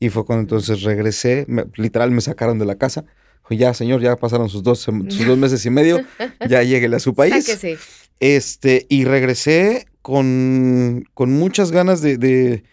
[0.00, 3.04] Y fue cuando entonces regresé, me- literal me sacaron de la casa.
[3.50, 6.04] Ya, señor, ya pasaron sus dos, sus dos meses y medio,
[6.48, 7.44] ya lleguele a su país.
[7.46, 7.78] Sáquese.
[8.20, 12.64] Este, y regresé con, con muchas ganas de, de,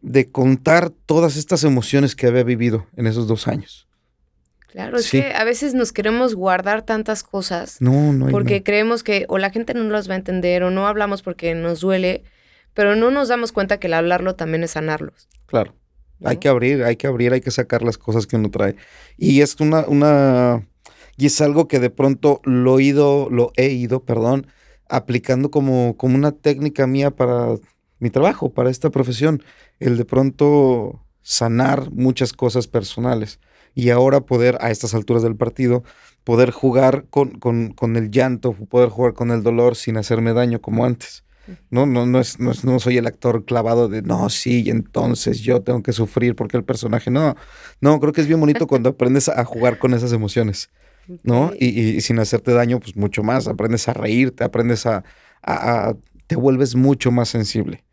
[0.00, 3.86] de contar todas estas emociones que había vivido en esos dos años.
[4.68, 8.64] Claro, es que a veces nos queremos guardar tantas cosas No, no hay porque no.
[8.64, 11.80] creemos que o la gente no las va a entender o no hablamos porque nos
[11.80, 12.22] duele,
[12.72, 15.28] pero no nos damos cuenta que el hablarlo también es sanarlos.
[15.46, 15.74] Claro,
[16.24, 18.76] Hay que abrir, hay que abrir, hay que sacar las cosas que uno trae.
[19.16, 20.66] Y es una, una,
[21.16, 24.46] y es algo que de pronto lo he ido, lo he ido, perdón,
[24.88, 27.56] aplicando como, como una técnica mía para
[27.98, 29.42] mi trabajo, para esta profesión.
[29.78, 33.40] El de pronto sanar muchas cosas personales.
[33.74, 35.84] Y ahora poder, a estas alturas del partido,
[36.24, 40.60] poder jugar con, con, con el llanto, poder jugar con el dolor sin hacerme daño
[40.60, 41.24] como antes.
[41.70, 45.62] No, no, no, es, no, soy el actor clavado de no, sí, y entonces yo
[45.62, 47.10] tengo que sufrir porque el personaje.
[47.10, 47.36] No,
[47.80, 50.70] no, creo que es bien bonito cuando aprendes a jugar con esas emociones,
[51.22, 51.52] ¿no?
[51.58, 53.48] Y, sin hacerte daño, pues mucho más.
[53.48, 55.04] Aprendes a reírte, aprendes a,
[55.42, 55.94] a,
[56.26, 57.84] te vuelves mucho más sensible.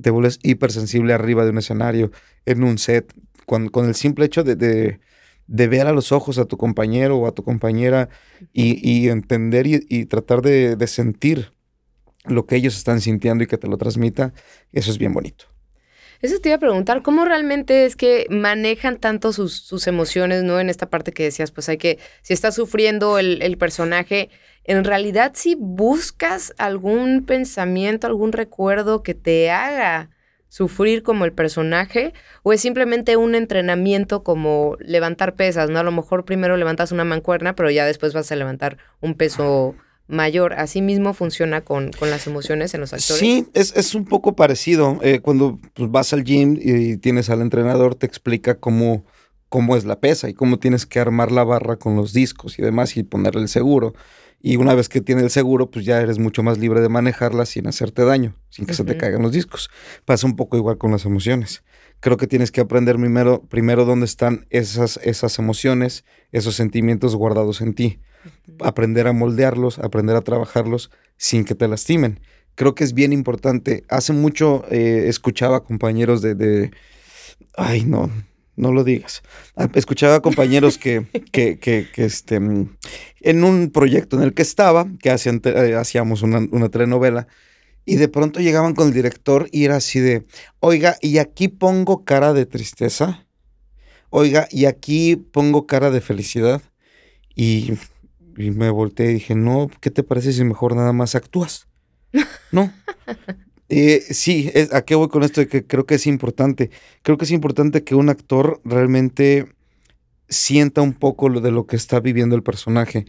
[0.00, 2.12] Te vuelves hipersensible arriba de un escenario,
[2.46, 3.12] en un set,
[3.46, 5.00] con, con el simple hecho de, de,
[5.46, 8.08] de, ver a los ojos a tu compañero o a tu compañera
[8.52, 11.52] y, y entender y, y tratar de, de sentir
[12.28, 14.32] lo que ellos están sintiendo y que te lo transmita,
[14.72, 15.46] eso es bien bonito.
[16.20, 20.58] Eso te iba a preguntar, ¿cómo realmente es que manejan tanto sus, emociones, ¿no?
[20.58, 24.28] En esta parte que decías, pues hay que, si está sufriendo el, personaje,
[24.64, 30.10] en realidad si buscas algún pensamiento, algún recuerdo que te haga
[30.48, 35.78] sufrir como el personaje, o es simplemente un entrenamiento como levantar pesas, ¿no?
[35.78, 39.76] A lo mejor primero levantas una mancuerna, pero ya después vas a levantar un peso
[40.08, 40.54] mayor.
[40.54, 43.20] Así mismo funciona con, las emociones en los actores.
[43.20, 44.98] Sí, es, un poco parecido.
[45.02, 49.04] Eh, cuando pues, vas al gym y tienes al entrenador, te explica cómo,
[49.48, 52.62] cómo es la pesa y cómo tienes que armar la barra con los discos y
[52.62, 53.94] demás y ponerle el seguro.
[54.40, 57.44] Y una vez que tiene el seguro, pues ya eres mucho más libre de manejarla
[57.44, 59.68] sin hacerte daño, sin que se te caigan los discos.
[60.04, 61.64] Pasa un poco igual con las emociones.
[61.98, 67.60] Creo que tienes que aprender primero, primero dónde están esas, esas emociones, esos sentimientos guardados
[67.60, 67.98] en ti
[68.60, 72.20] aprender a moldearlos, aprender a trabajarlos sin que te lastimen.
[72.54, 73.84] Creo que es bien importante.
[73.88, 76.70] Hace mucho eh, escuchaba compañeros de,
[77.56, 78.10] Ay, no,
[78.56, 79.22] no lo digas.
[79.56, 85.10] Ah, escuchaba compañeros que, que, que, este, en un proyecto en el que estaba, que
[85.10, 87.28] hacían, eh, hacíamos una, una telenovela,
[87.84, 90.26] y de pronto llegaban con el director y era así de,
[90.60, 93.26] oiga, y aquí pongo cara de tristeza,
[94.10, 96.60] oiga, y aquí pongo cara de felicidad.
[97.34, 97.74] Y
[98.38, 101.66] y me volteé y dije, no, ¿qué te parece si mejor nada más actúas?
[102.50, 102.72] No.
[103.68, 105.46] Eh, sí, ¿a qué voy con esto?
[105.46, 106.70] Que creo que es importante.
[107.02, 109.46] Creo que es importante que un actor realmente
[110.30, 113.04] sienta un poco lo de lo que está viviendo el personaje.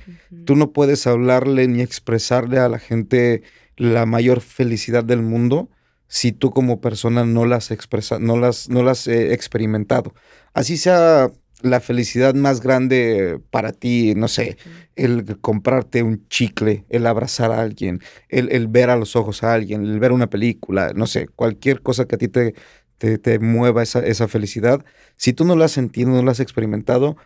[0.46, 3.44] Tú no puedes hablarle ni expresarle a la gente
[3.78, 5.70] la mayor felicidad del mundo
[6.10, 10.14] si tú como persona no las expresa, no las, no las has experimentado.
[10.54, 14.58] Así sea la felicidad más grande para ti, no sé,
[14.96, 19.84] el comprarte un chicle, el abrazar a alguien, el, ver a los ojos a alguien,
[19.84, 22.54] el ver una película, no sé, cualquier cosa que a ti te,
[22.98, 24.84] te, mueva esa, esa, felicidad,
[25.18, 27.18] si tú no lo has sentido, no lo has experimentado,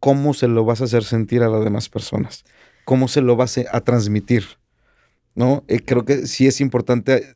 [0.00, 2.44] ¿cómo se lo vas a hacer sentir a las demás personas?
[2.84, 4.44] ¿Cómo se lo vas a transmitir?
[5.34, 5.64] ¿No?
[5.68, 7.34] Eh, creo que sí es importante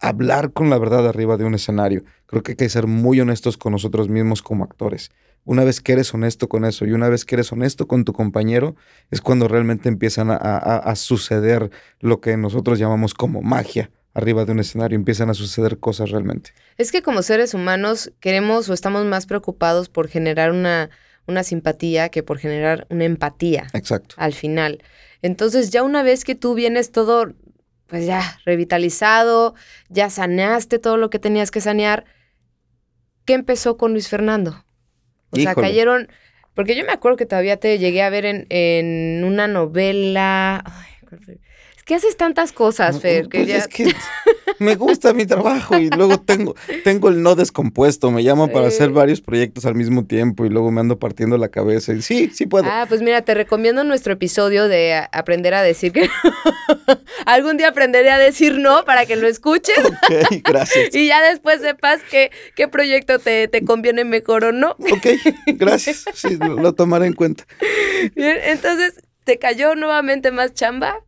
[0.00, 2.04] hablar con la verdad arriba de un escenario.
[2.26, 5.10] Creo que hay que ser muy honestos con nosotros mismos como actores.
[5.44, 8.12] Una vez que eres honesto con eso y una vez que eres honesto con tu
[8.12, 8.76] compañero,
[9.10, 14.58] es cuando realmente empiezan a, suceder lo que nosotros llamamos como magia arriba de un
[14.58, 16.50] escenario, empiezan a suceder cosas realmente.
[16.76, 20.90] Es que como seres humanos queremos o estamos más preocupados por generar una,
[21.26, 23.68] una simpatía que por generar una empatía.
[23.72, 24.16] Exacto.
[24.18, 24.82] Al final.
[25.22, 27.32] Entonces ya una vez que tú vienes todo,
[27.90, 29.54] pues ya revitalizado,
[29.88, 32.04] ya saneaste todo lo que tenías que sanear,
[33.24, 34.64] ¿qué empezó con Luis Fernando?
[35.30, 36.08] O sea, cayeron.
[36.54, 40.62] Porque yo me acuerdo que todavía te llegué a ver en, en una novela.
[40.64, 41.40] Ay,
[41.90, 43.28] que haces tantas cosas, Fer.
[43.28, 43.92] que pues Es que
[44.60, 48.12] me gusta mi trabajo y luego tengo, tengo el no descompuesto.
[48.12, 51.48] Me llaman para hacer varios proyectos al mismo tiempo y luego me ando partiendo la
[51.48, 51.92] cabeza.
[51.92, 52.68] Y sí, sí puedo.
[52.70, 56.08] Ah, pues mira, te recomiendo nuestro episodio de aprender a decir que
[57.26, 59.84] algún día aprenderé a decir no para que lo escuches.
[59.84, 60.90] Ok, gracias.
[60.94, 64.76] y ya después sepas qué, qué proyecto te, te conviene mejor o no.
[64.78, 65.08] Ok,
[65.56, 66.04] gracias.
[66.14, 67.48] Sí, lo tomaré en cuenta.
[68.14, 71.02] Bien, entonces, ¿te cayó nuevamente más chamba?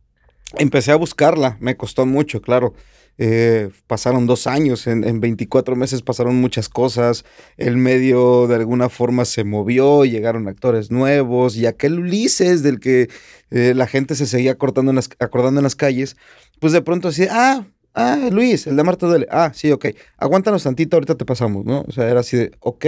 [0.57, 2.73] Empecé a buscarla, me costó mucho, claro.
[3.19, 7.25] Eh, pasaron dos años, en, en, 24 meses pasaron muchas cosas,
[7.57, 13.09] el medio de alguna forma se movió, llegaron actores nuevos y aquel Ulises del que
[13.51, 16.17] eh, la gente se seguía acordando en, las, acordando en las calles,
[16.59, 20.63] pues de pronto así, ah, ah, Luis, el de Marta Duele, ah, sí, ok, aguántanos
[20.63, 21.85] tantito, ahorita te pasamos, ¿no?
[21.87, 22.85] O sea, era así de, ok,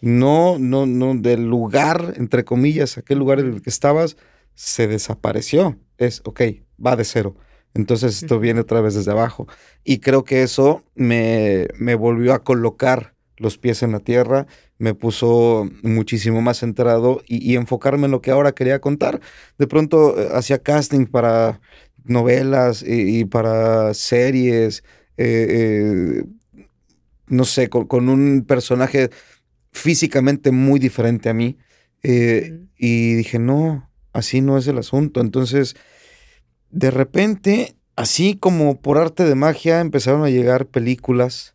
[0.00, 4.16] no, no, no, del lugar, entre comillas, aquel lugar en el que estabas,
[4.54, 5.76] se desapareció,
[6.06, 6.42] es, ok,
[6.84, 7.36] va de cero
[7.74, 9.46] entonces esto viene otra vez desde abajo.
[9.84, 14.46] Y creo que eso me, me volvió a colocar los pies en la tierra,
[14.78, 19.20] me puso muchísimo más centrado y, enfocarme en lo que ahora quería contar.
[19.58, 21.60] De pronto eh, hacía casting para
[22.04, 24.84] novelas y, para series,
[25.16, 26.24] eh, eh,
[27.26, 29.10] no sé, con, un personaje
[29.72, 31.58] físicamente muy diferente a mí.
[32.04, 35.20] Y dije, no, así no es el asunto.
[35.20, 35.76] Entonces,
[36.70, 41.54] de repente, así como por arte de magia, empezaron a llegar películas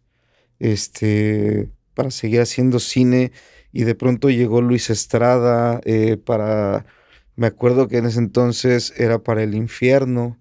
[0.60, 3.32] este, para seguir haciendo cine
[3.72, 6.86] y de pronto llegó Luis Estrada eh, para,
[7.36, 10.38] me acuerdo que en ese entonces era para el infierno,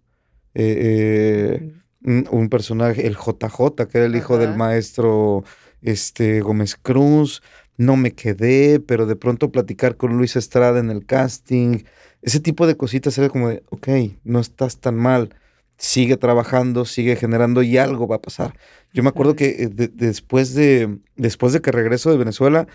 [0.55, 1.73] eh,
[2.05, 5.45] eh, un, personaje, el JJ, que era el hijo del maestro
[5.83, 7.43] este, Gómez Cruz,
[7.77, 11.81] no me quedé, pero de pronto platicar con Luis Estrada en el casting,
[12.27, 13.89] ese tipo de cositas era como de, ok,
[14.25, 15.35] no estás tan mal
[15.79, 18.55] sigue trabajando, sigue generando y algo va a pasar.
[18.93, 22.67] Yo me acuerdo que eh, después, de, después de que regreso de Venezuela,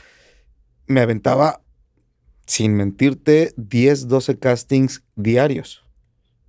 [0.87, 1.61] me aventaba,
[2.45, 5.83] sin mentirte, 10, 12 castings diarios.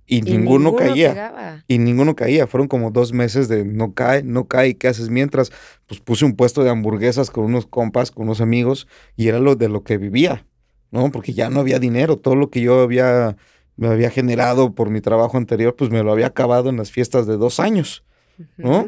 [0.05, 1.63] Y, ninguno, caía.
[1.67, 2.45] Y ninguno caía.
[2.45, 4.77] Fueron como dos meses de no cae, no cae.
[4.77, 5.51] ¿Qué haces mientras?
[5.87, 9.55] Pues puse un puesto de hamburguesas con unos compas, con unos amigos, y era lo
[9.55, 10.45] de lo que vivía,
[10.93, 11.11] ¿no?
[11.11, 12.17] Porque ya no había dinero.
[12.17, 13.35] Todo lo que yo había
[13.75, 17.25] me había generado por mi trabajo anterior, pues me lo había acabado en las fiestas
[17.25, 18.03] de dos años,
[18.55, 18.87] ¿no?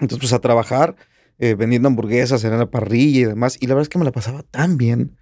[0.00, 0.96] Entonces, pues a trabajar,
[1.38, 3.58] eh, vendiendo hamburguesas en la parrilla y demás.
[3.60, 5.18] Y la verdad es que me la pasaba tan bien,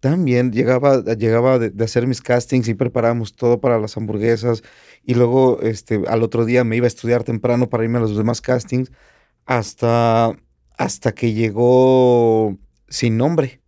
[0.00, 0.50] tan bien.
[0.50, 4.62] Llegaba, llegaba de, hacer mis castings y preparábamos todo para las hamburguesas.
[5.04, 8.16] Y luego, este, al otro día me iba a estudiar temprano para irme a los
[8.16, 8.90] demás castings.
[9.44, 10.34] Hasta,
[10.78, 12.56] hasta que llegó
[12.88, 13.60] Sin Nombre.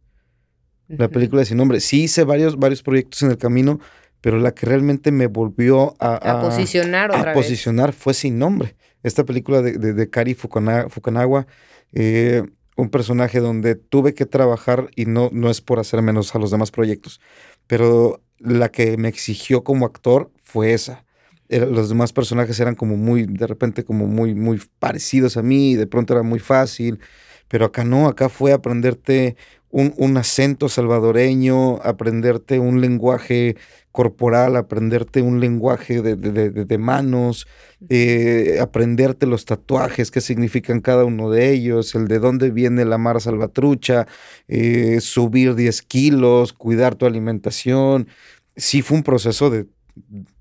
[0.99, 1.81] La película de Sin Nombre.
[1.81, 3.79] Sí hice varios, varios proyectos en el camino,
[4.21, 8.77] pero la que realmente me volvió a, a, posicionar otra a posicionar fue Sin Nombre.
[9.03, 11.47] Esta película de, de, Kari Fukunaga,
[11.93, 12.43] eh,
[12.77, 16.51] un personaje donde tuve que trabajar y no, no es por hacer menos a los
[16.51, 17.21] demás proyectos,
[17.67, 21.05] pero la que me exigió como actor fue esa.
[21.49, 25.77] los demás personajes eran como muy, de repente como muy, muy parecidos a mí, y
[25.77, 27.01] de pronto era muy fácil,
[27.49, 29.37] pero acá no, acá fue aprenderte
[29.71, 33.57] un, un acento salvadoreño, aprenderte un lenguaje
[33.93, 37.47] corporal, aprenderte un lenguaje de, manos,
[37.89, 42.99] eh, aprenderte los tatuajes, qué significan cada uno de ellos, el de dónde viene la
[42.99, 44.07] mar salvatrucha,
[44.49, 48.09] eh, subir 10 kilos, cuidar tu alimentación.
[48.57, 49.67] Sí fue un proceso de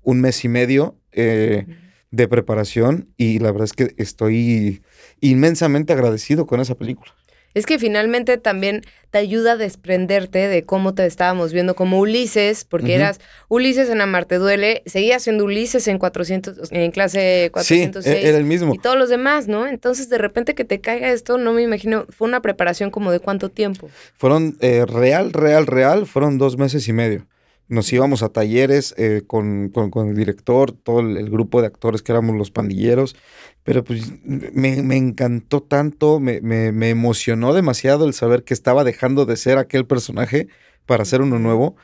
[0.02, 1.66] un mes y medio eh,
[2.12, 4.82] de preparación y la verdad es que estoy
[5.20, 7.12] inmensamente agradecido con esa película.
[7.54, 12.64] Es que finalmente también te ayuda a desprenderte de cómo te estábamos viendo como Ulises,
[12.64, 18.04] porque eras Ulises en Amarte Duele, seguías siendo Ulises en 400, en clase 406.
[18.04, 18.74] Sí, e-, era el mismo.
[18.74, 19.66] Y todos los demás, ¿no?
[19.66, 23.18] Entonces, de repente que te caiga esto, no me imagino, fue una preparación como de
[23.18, 23.88] cuánto tiempo.
[24.16, 27.26] Fueron eh, real, real, real, fueron dos meses y medio
[27.70, 32.36] nos íbamos a talleres eh, con, el director, todo el, grupo de actores que éramos
[32.36, 33.16] los pandilleros,
[33.62, 39.36] pero pues me, encantó tanto, me, me, emocionó demasiado el saber que estaba dejando de
[39.36, 40.48] ser aquel personaje
[40.84, 41.76] para ser uno nuevo.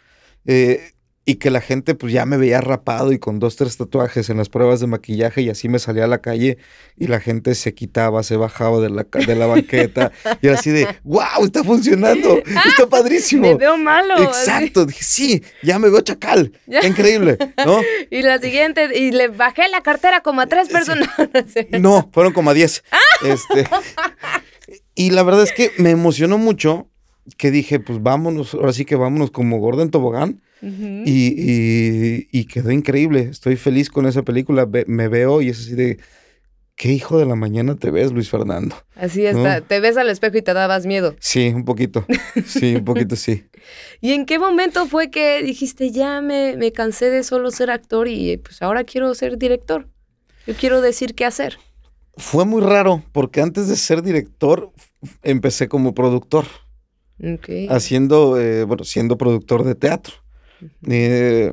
[0.45, 0.91] Eh,
[1.29, 4.37] y que la gente pues ya me veía rapado y con dos, tres tatuajes en
[4.37, 6.57] las pruebas de maquillaje y así me salía a la calle
[6.97, 10.71] y la gente se quitaba, se bajaba de la, de la banqueta y era así
[10.71, 13.43] de, wow, está funcionando, está padrísimo.
[13.43, 14.23] Me veo malo.
[14.23, 16.53] Exacto, dije, sí, ya me veo chacal,
[16.85, 17.37] increíble,
[17.67, 17.81] ¿no?
[18.11, 21.09] y la siguiente, y le bajé la cartera como a tres personas.
[21.81, 22.85] no, fueron como a diez.
[23.25, 23.69] este,
[24.95, 26.89] y la verdad es que me emocionó mucho
[27.37, 33.29] que dije, pues vámonos, ahora sí que vámonos como Gordon Tobogán y, quedó increíble.
[33.31, 34.69] Estoy feliz con esa película.
[34.87, 35.99] me veo y es así de.
[36.77, 38.77] ¿Qué hijo de la mañana te ves, Luis Fernando?
[38.95, 39.63] Así está.
[39.63, 41.17] Te ves al espejo y te dabas miedo.
[41.21, 42.05] Sí, un poquito.
[42.45, 43.47] Sí, un poquito sí.
[44.03, 48.09] ¿Y en qué momento fue que dijiste, ya me, me cansé de solo ser actor
[48.09, 49.89] y pues ahora quiero ser director?
[50.47, 51.59] Yo quiero decir qué hacer.
[52.19, 54.71] Fue muy raro, porque antes de ser director,
[55.23, 56.45] empecé como productor.
[57.71, 60.15] Haciendo, eh, bueno, siendo productor de teatro.
[60.89, 61.53] Eh,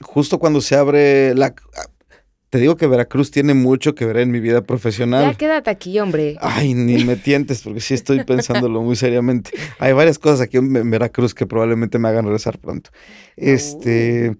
[0.00, 1.54] justo cuando se abre la...
[2.50, 5.30] Te digo que Veracruz tiene mucho que ver en mi vida profesional.
[5.30, 6.36] Ya quédate aquí, hombre.
[6.38, 9.52] Ay, ni me tientes, porque sí estoy pensándolo muy seriamente.
[9.78, 12.90] Hay varias cosas aquí en Veracruz que probablemente me hagan regresar pronto.
[13.36, 14.36] Este.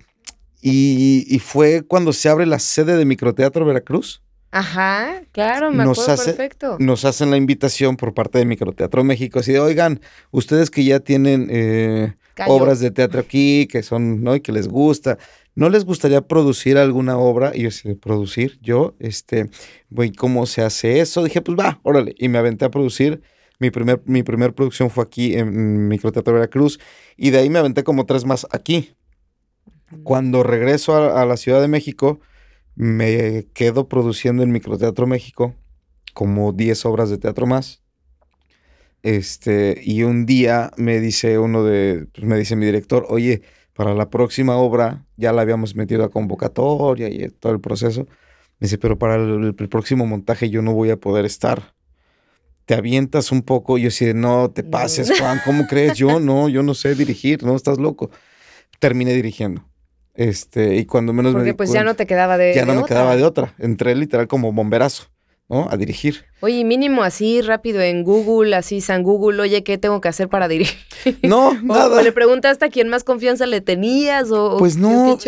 [0.61, 4.23] Y, fue cuando se abre la sede de Microteatro Veracruz.
[4.53, 6.77] Ajá, claro, me nos acuerdo perfecto.
[6.79, 10.01] Nos hacen la invitación por parte de Microteatro México, así de, oigan,
[10.31, 12.15] ustedes que ya tienen eh,
[12.47, 14.35] obras de teatro aquí, que son, ¿no?
[14.37, 15.19] Y que les gusta.
[15.55, 17.53] ¿No les gustaría producir alguna obra?
[17.55, 19.51] Y yo decía, producir, yo, este,
[19.91, 21.23] güey, ¿cómo se hace eso?
[21.23, 22.15] Dije, pues va, órale.
[22.19, 23.23] Y me aventé a producir
[23.59, 26.81] Mi primer, mi producción fue aquí en Microteatro Veracruz
[27.17, 28.95] y de ahí me aventé como tres más aquí.
[30.05, 32.21] Cuando regreso a, a la Ciudad de México,
[32.75, 35.55] me quedo produciendo en Microteatro México
[36.15, 37.82] como 10 obras de teatro más.
[39.03, 43.43] Este, y un día me dice uno de, pues, me dice mi director, oye,
[43.75, 48.07] para la próxima obra ya la habíamos metido a convocatoria y todo el proceso.
[48.59, 51.75] Me dice, pero para el, próximo montaje yo no voy a poder estar.
[52.65, 53.77] Te avientas un poco.
[53.77, 55.95] Y yo decía, no te pases, Juan, ¿cómo crees?
[55.95, 58.11] Yo no, yo no sé dirigir, no, estás loco.
[58.79, 59.65] Terminé dirigiendo.
[60.15, 63.17] Este, y cuando menos Porque pues ya no te quedaba de Ya no me quedaba
[63.17, 63.55] de otra.
[63.59, 65.12] Entré literal como bomberazo.
[65.53, 65.69] ¿No?
[65.71, 66.25] A dirigir.
[66.41, 70.49] Oye, mínimo así rápido en Google, así San Google, oye, ¿qué tengo que hacer para
[70.49, 70.79] dirigir?
[71.23, 72.01] No, nada.
[72.01, 75.19] O le preguntaste a quién más confianza le tenías o pues no,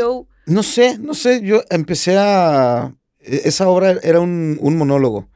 [0.46, 5.28] No sé, no sé, yo empecé a e, esa obra era un, monólogo.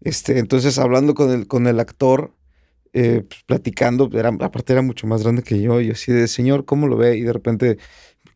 [0.00, 2.34] Este, entonces hablando con el con el actor
[2.94, 6.64] eh, pues, platicando, era, aparte era mucho más grande que yo, y así de, señor,
[6.64, 7.18] ¿cómo lo ve?
[7.18, 7.78] Y de repente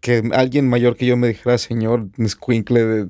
[0.01, 3.09] que alguien mayor que yo me dijera, señor, un squinkle de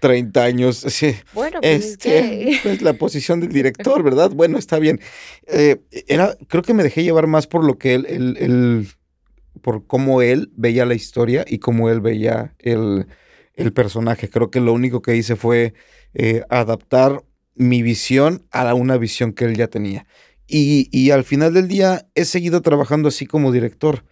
[0.00, 0.86] 30 años.
[0.88, 1.14] Sí.
[1.32, 2.50] Bueno, pues es, que...
[2.64, 4.30] es la posición del director, ¿verdad?
[4.30, 5.00] Bueno, está bien.
[5.46, 8.88] Eh, era, creo que me dejé llevar más por lo que él, él,
[9.62, 13.06] por cómo él veía la historia y cómo él veía el,
[13.54, 14.28] el personaje.
[14.28, 15.74] Creo que lo único que hice fue
[16.14, 17.24] eh, adaptar
[17.54, 20.06] mi visión a una visión que él ya tenía.
[20.46, 24.04] Y, y, al final del día he seguido trabajando así como director.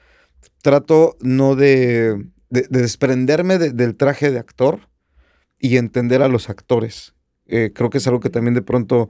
[0.60, 4.88] Trato no de, de, desprenderme del traje de actor,
[5.58, 7.14] y entender a los actores.
[7.46, 9.08] Eh, creo que es algo que también de pronto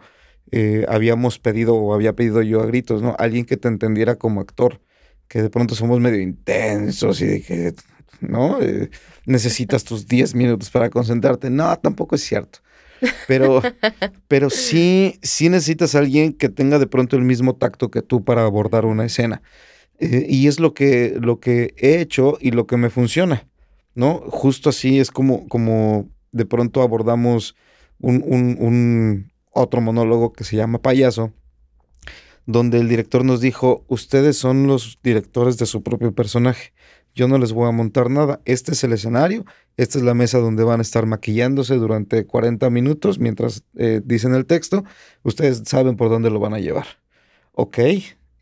[0.50, 3.16] eh, habíamos pedido o había pedido yo a gritos, ¿no?
[3.18, 4.80] Alguien que te entendiera como actor,
[5.28, 7.74] que de pronto somos medio intensos y de que,
[8.20, 8.60] ¿no?
[8.60, 8.90] Eh,
[9.24, 11.50] necesitas tus 10 minutos para concentrarte.
[11.50, 12.60] No, tampoco es cierto.
[13.26, 13.62] Pero,
[14.28, 18.24] pero sí, sí necesitas a alguien que tenga de pronto el mismo tacto que tú
[18.24, 19.42] para abordar una escena.
[19.98, 23.48] y es lo que, lo que he hecho y lo que me funciona,
[23.94, 24.22] ¿no?
[24.28, 27.56] Justo así es como, como de pronto abordamos
[28.00, 31.32] un, otro monólogo que se llama Payaso,
[32.44, 36.72] donde el director nos dijo, ustedes son los directores de su propio personaje,
[37.14, 39.46] yo no les voy a montar nada, este es el escenario,
[39.78, 44.34] esta es la mesa donde van a estar maquillándose durante 40 minutos mientras eh, dicen
[44.34, 44.84] el texto,
[45.22, 46.86] ustedes saben por dónde lo van a llevar.
[47.52, 47.78] Ok,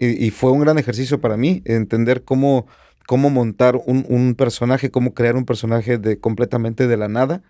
[0.00, 2.66] y, fue un gran ejercicio para mí entender cómo,
[3.06, 7.42] cómo montar un, un, personaje, cómo crear un personaje de completamente de la nada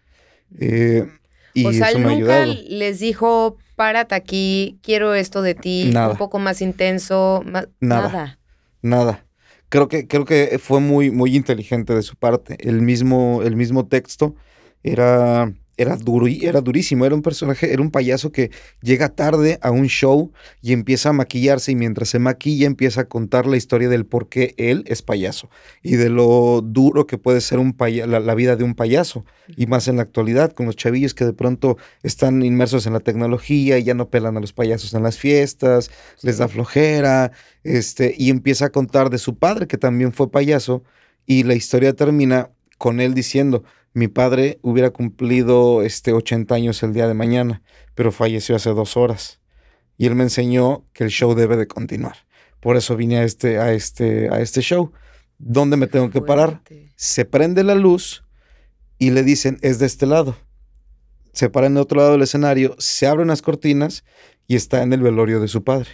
[0.59, 1.07] eh,
[1.55, 6.61] y o sea, nunca les dijo, párate aquí, quiero esto de ti, un poco más
[6.61, 7.43] intenso,
[7.81, 8.39] nada.
[8.83, 9.27] nada.
[9.69, 12.57] Creo que, creo que fue muy, muy inteligente de su parte.
[12.61, 14.37] El mismo, el mismo texto
[14.83, 18.51] era era duro era durísimo, era un personaje, era un payaso que
[18.83, 23.09] llega tarde a un show y empieza a maquillarse y mientras se maquilla empieza a
[23.09, 25.51] contar la historia del por qué él es payaso
[25.83, 29.25] y de lo duro que puede ser un la, vida de un payaso
[29.57, 33.01] y más en la actualidad con los chavillos que de pronto están inmersos en la
[33.01, 35.91] tecnología y ya no pelan a los payasos en las fiestas,
[36.23, 40.83] les da flojera, este y empieza a contar de su padre que también fue payaso
[41.27, 43.65] y la historia termina con él diciendo
[43.95, 47.63] mi padre hubiera cumplido este 80 años el día de mañana,
[47.95, 49.41] pero falleció hace dos horas.
[49.97, 52.17] Y él me enseñó que el show debe de continuar.
[52.59, 54.91] Por eso vine a este, a este, a este show.
[55.39, 56.61] ¿Dónde me tengo que parar?
[56.97, 58.25] Se prende la luz
[58.99, 60.37] y le dicen, es de este lado.
[61.33, 64.05] Se para en otro lado del escenario, se abren las cortinas
[64.49, 65.89] y está en el velorio de su padre.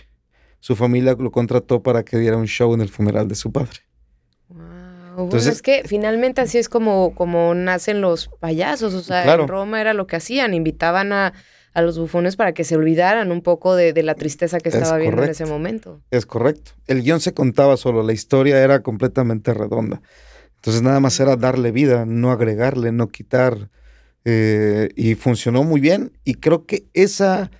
[0.60, 3.80] Su familia lo contrató para que diera un show en el funeral de su padre.
[5.24, 8.94] Entonces, es que finalmente así es como, como nacen los payasos.
[8.94, 11.32] O sea, en Roma era lo que hacían, invitaban a,
[11.74, 15.30] los bufones para que se olvidaran un poco de, la tristeza que estaba viendo en
[15.30, 16.00] ese momento.
[16.10, 16.72] Es correcto.
[16.86, 20.02] El guion se contaba solo, la historia era completamente redonda.
[20.56, 23.70] Entonces nada más era darle vida, no agregarle, no quitar.
[24.26, 26.12] Eh, y funcionó muy bien.
[26.24, 27.50] Y creo que esa,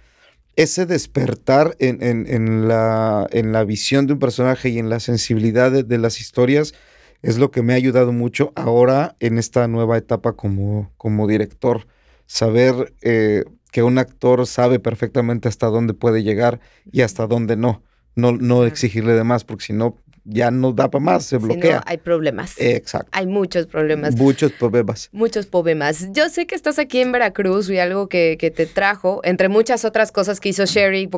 [0.57, 5.73] ese despertar en, en, la, en la visión de un personaje y en la sensibilidad
[5.73, 6.75] de las historias
[7.23, 11.87] es lo que me ha ayudado mucho ahora en esta nueva etapa como, como director.
[12.27, 16.61] Saber eh, que un actor sabe perfectamente hasta dónde puede llegar
[16.91, 17.83] y hasta dónde no.
[18.17, 21.77] No, no exigirle de más, porque si no, ya no da para más, se bloquea.
[21.77, 22.55] no, hay problemas.
[22.59, 23.09] Exacto.
[23.13, 24.17] Hay muchos problemas.
[24.17, 25.09] Muchos problemas.
[25.13, 26.09] Muchos problemas.
[26.13, 29.85] Yo sé que estás aquí en Veracruz y algo que, que te trajo, entre muchas
[29.85, 31.09] otras cosas que hizo Sherry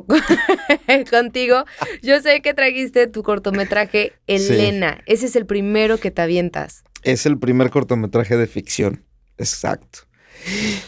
[1.10, 1.64] contigo,
[2.02, 5.02] yo sé que trajiste tu cortometraje Elena.
[5.06, 6.84] Ese es el primero que te avientas.
[7.02, 9.04] Es el primer cortometraje de ficción.
[9.38, 10.00] Exacto.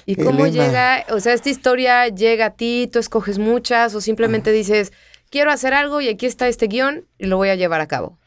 [0.07, 1.05] ¿Y cómo llega?
[1.11, 4.93] O sea, esta historia llega a ti, tú escoges muchas o simplemente dices
[5.35, 8.21] quiero hacer algo y aquí está este guion y lo voy a llevar a cabo.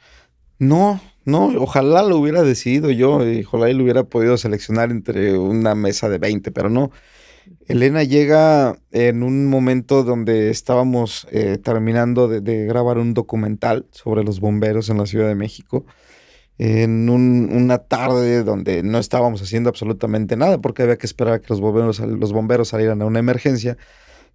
[0.60, 5.74] No, no, ojalá lo hubiera decidido yo y ojalá lo hubiera podido seleccionar entre una
[5.74, 6.92] mesa de 20, pero no.
[7.66, 14.42] Elena llega en un momento donde estábamos eh, terminando de, grabar un documental sobre los
[14.42, 15.86] bomberos en la Ciudad de México,
[16.58, 21.48] en una tarde donde no estábamos haciendo absolutamente nada porque había que esperar a que
[21.48, 23.78] los bomberos, los bomberos salieran a una emergencia.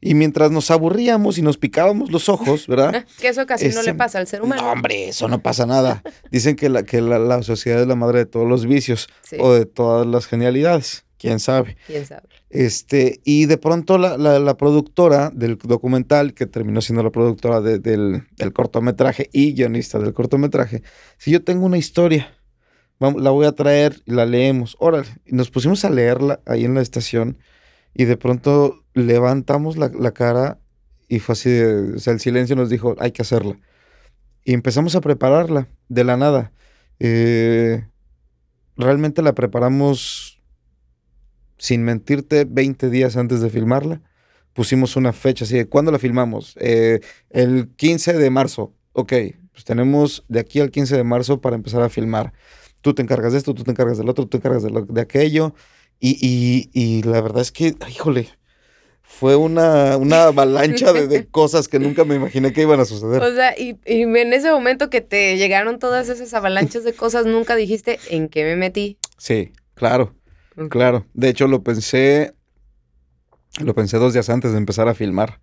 [0.04, 3.06] Y mientras nos aburríamos y nos picábamos los ojos, ¿verdad?
[3.20, 4.62] que eso casi no le Este, pasa al ser humano.
[4.62, 6.02] No, hombre, eso no pasa nada.
[6.32, 9.36] Dicen que la, que la, la sociedad es la madre de todos los vicios Sí.
[9.38, 11.04] o de todas las genialidades.
[11.18, 11.76] ¿Quién sabe?
[11.86, 12.22] ¿Quién sabe?
[12.50, 17.60] Este, y de pronto la, la- la productora del documental, que terminó siendo la productora
[17.60, 20.82] de- del, del cortometraje y guionista del cortometraje,
[21.18, 22.34] si yo tengo una historia,
[22.98, 24.76] la voy a traer y la leemos.
[24.80, 27.38] Órale, y nos pusimos a leerla ahí en la estación
[27.94, 30.58] y de pronto levantamos la, la cara
[31.08, 33.58] y fue así, o sea, el silencio nos dijo, hay que hacerla.
[34.44, 36.52] Y empezamos a prepararla de la nada.
[37.00, 37.86] Eh,
[38.76, 40.42] realmente la preparamos
[41.58, 44.00] sin mentirte, 20 días antes de filmarla.
[44.52, 46.54] Pusimos una fecha así de, ¿cuándo la filmamos?
[46.60, 48.74] Eh, el 15 de marzo.
[48.92, 49.12] Ok,
[49.52, 52.32] pues tenemos de aquí al 15 de marzo para empezar a filmar.
[52.82, 54.82] Tú te encargas de esto, tú te encargas del otro, tú te encargas de, lo-
[54.84, 55.54] de aquello.
[56.04, 58.28] Y, y- y la verdad es que, híjole,
[59.02, 63.22] fue una, una avalancha de, de cosas que nunca me imaginé que iban a suceder.
[63.22, 67.24] O sea, y, y en ese momento que te llegaron todas esas avalanchas de cosas,
[67.26, 68.98] nunca dijiste en qué me metí.
[69.16, 70.14] Sí, claro.
[70.70, 72.34] Claro, de hecho lo pensé,
[73.60, 75.40] lo pensé dos días antes de empezar a filmar.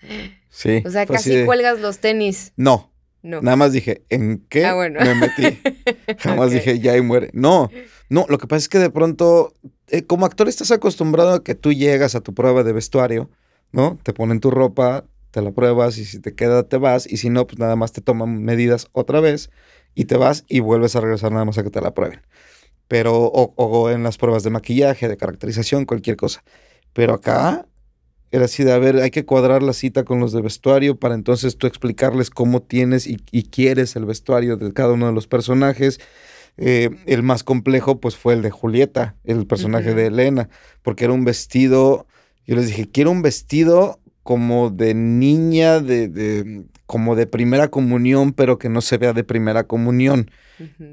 [0.52, 0.82] Sí.
[0.84, 2.52] O sea, casi de- cuelgas los tenis.
[2.56, 2.92] No,
[3.22, 3.40] No.
[3.40, 4.98] nada más dije, ¿en qué Ah, bueno.
[4.98, 5.60] me metí?
[6.18, 6.54] Jamás Ok.
[6.54, 7.30] dije, ya y muere.
[7.34, 7.70] No,
[8.08, 9.54] no, lo que pasa es que de pronto,
[9.90, 13.30] eh, como actor estás acostumbrado a que tú llegas a tu prueba de vestuario,
[13.72, 13.98] ¿no?
[14.02, 17.30] Te ponen tu ropa, te la pruebas y si te queda te vas y si
[17.30, 19.50] no, pues nada más te toman medidas otra vez
[19.94, 22.22] y te vas y vuelves a regresar nada más a que te la prueben.
[22.88, 26.42] Pero, o, o en las pruebas de maquillaje, de caracterización, cualquier cosa.
[26.92, 27.66] Pero acá
[28.32, 31.14] era así de, a ver, hay que cuadrar la cita con los de vestuario para
[31.14, 35.26] entonces tú explicarles cómo tienes y, y quieres el vestuario de cada uno de los
[35.26, 36.00] personajes.
[36.60, 40.48] Eh, el más complejo pues fue el de Julieta, el personaje de Elena,
[40.82, 42.06] porque era un vestido,
[42.46, 48.32] yo les dije, quiero un vestido como de niña, de, de- como de primera comunión,
[48.32, 50.30] pero que no se vea de primera comunión.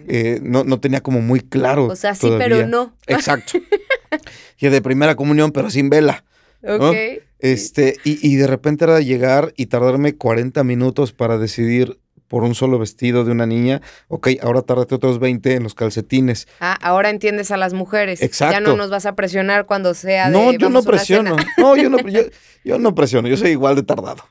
[0.08, 1.88] Eh, no, no tenía como muy claro.
[1.88, 2.96] o sea, sí, pero no.
[3.08, 3.60] Exacto.
[4.60, 6.24] y de primera comunión, pero sin vela.
[6.64, 6.96] Ok.
[7.40, 12.56] Este, y, y de repente era llegar y tardarme 40 minutos para decidir por un
[12.56, 13.82] solo vestido de una niña.
[14.10, 16.48] Ok, ahora tárdate otros 20 en los calcetines.
[16.60, 18.20] Ah, ahora entiendes a las mujeres.
[18.20, 18.60] Ya Exacto.
[18.62, 21.36] no nos vas a presionar cuando sea de No, yo no "Vamos a una presiono.
[21.38, 21.52] cena".
[21.58, 22.22] No, yo no, yo,
[22.64, 23.28] yo no presiono.
[23.28, 24.24] Yo soy igual de tardado.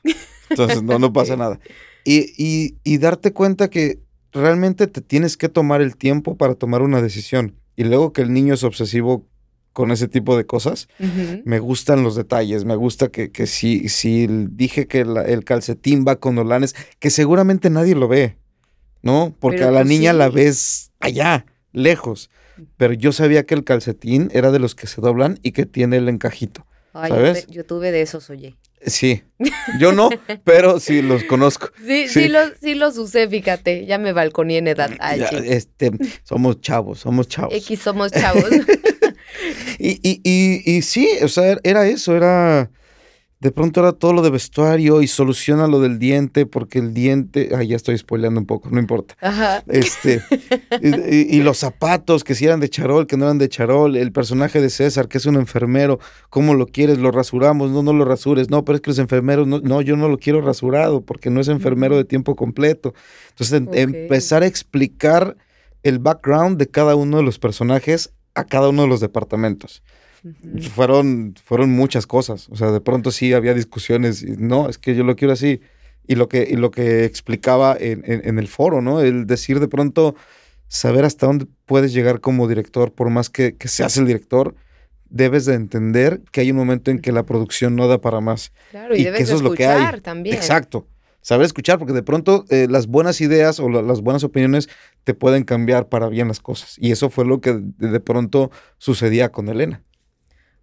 [0.49, 1.59] Entonces, no, no pasa nada.
[2.03, 3.99] Y, y, y darte cuenta que
[4.31, 7.55] realmente te tienes que tomar el tiempo para tomar una decisión.
[7.75, 9.25] Y luego que el niño es obsesivo
[9.77, 10.87] con ese tipo de cosas,
[11.45, 16.03] me gustan los detalles, me gusta que, que si, si dije que la- el calcetín
[16.03, 18.37] va con olanes, que seguramente nadie lo ve,
[19.03, 19.35] ¿no?
[19.39, 22.31] Porque Pero a la tú niña la ves allá, lejos.
[22.75, 25.97] Pero yo sabía que el calcetín era de los que se doblan y que tiene
[25.97, 26.65] el encajito.
[26.93, 27.45] Ay, ¿Sabes?
[27.45, 28.55] yo tuve de esos, oye.
[28.83, 29.21] Sí,
[29.79, 30.09] yo no,
[30.43, 31.69] pero sí los conozco.
[31.85, 32.27] Sí, sí, Sí.
[32.29, 33.85] los, sí los usé, fíjate.
[33.85, 34.89] Ya me balconí en edad.
[34.99, 35.91] Ay, Ya, este,
[36.23, 37.53] somos chavos, somos chavos.
[37.53, 38.43] X somos chavos.
[39.79, 42.69] Y, y, y, y sí, o sea, era eso, era.
[43.39, 47.51] De pronto era todo lo de vestuario y soluciona lo del diente, porque el diente.
[47.55, 49.15] Ay, ya estoy spoileando un poco, no importa.
[49.21, 49.63] Ajá.
[49.67, 50.23] Este.
[50.81, 53.95] y, los zapatos, que si eran de charol, que no eran de charol.
[53.95, 55.99] El personaje de César, que es un enfermero.
[56.31, 56.97] ¿Cómo lo quieres?
[56.97, 57.69] ¿Lo rasuramos?
[57.69, 58.49] No, no lo rasures.
[58.49, 59.47] No, pero es que los enfermeros.
[59.47, 62.95] No, no yo no lo quiero rasurado, porque no es enfermero de tiempo completo.
[63.29, 63.75] Entonces, en- Ok.
[63.75, 65.37] empezar a explicar
[65.83, 69.81] el background de cada uno de los personajes a cada uno de los departamentos.
[70.73, 72.49] Fueron, fueron muchas cosas.
[72.49, 74.23] O sea, de pronto sí había discusiones.
[74.23, 75.61] Y, no, es que yo lo quiero así.
[76.07, 79.01] Y lo que, y lo que explicaba en, en- en el foro, ¿no?
[79.01, 80.15] El decir de pronto,
[80.67, 84.55] saber hasta dónde puedes llegar como director, por más que, que seas el director,
[85.09, 88.51] debes de entender que hay un momento en que la producción no da para más.
[88.71, 89.79] Claro, y, y debes que eso de es lo que hay.
[89.81, 90.35] escuchar también.
[90.35, 90.87] Exacto.
[91.27, 94.69] Saber escuchar, porque de pronto eh, las buenas ideas o la- las buenas opiniones
[95.03, 96.77] te pueden cambiar para bien las cosas.
[96.79, 99.83] Y eso fue lo que de, de pronto sucedía con Elena.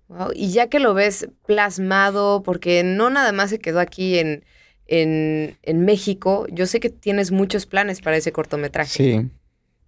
[0.09, 4.43] Wow, Y ya que lo ves plasmado, porque no nada más se quedó aquí en,
[4.87, 8.91] en, en México, yo sé que tienes muchos planes para ese cortometraje.
[8.91, 9.31] Sí,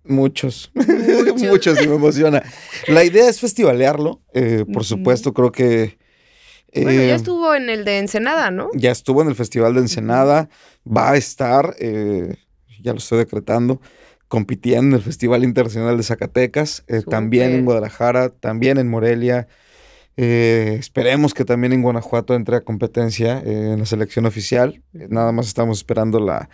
[0.04, 0.70] muchos.
[0.74, 1.42] Muchos.
[1.50, 2.42] muchos, y me emociona.
[2.86, 5.96] La idea es festivalearlo, eh, por supuesto, creo que
[6.82, 8.70] Bueno, ya Eh, estuvo en el de Ensenada, ¿no?
[8.74, 10.48] Ya estuvo en el Festival de Ensenada,
[10.86, 12.36] va a estar, eh,
[12.82, 13.80] ya lo estoy decretando,
[14.28, 19.48] compitiendo en el Festival Internacional de Zacatecas, eh, también en Guadalajara, también en Morelia.
[20.16, 24.82] Esperemos que también en Guanajuato entre a competencia en la selección oficial.
[24.92, 26.48] Nada más estamos esperando la,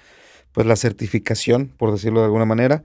[0.52, 2.82] pues, la certificación, por decirlo de alguna manera.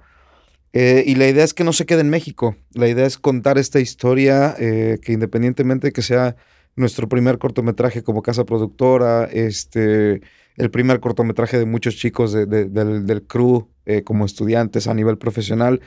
[0.73, 2.55] Eh, y la idea es que no se quede en México.
[2.73, 6.35] La idea es contar esta historia eh, que independientemente de que sea
[6.77, 10.21] nuestro primer cortometraje como casa productora, este,
[10.55, 14.93] el primer cortometraje de muchos chicos de- de- del, del crew eh, como estudiantes a
[14.93, 15.81] nivel profesional,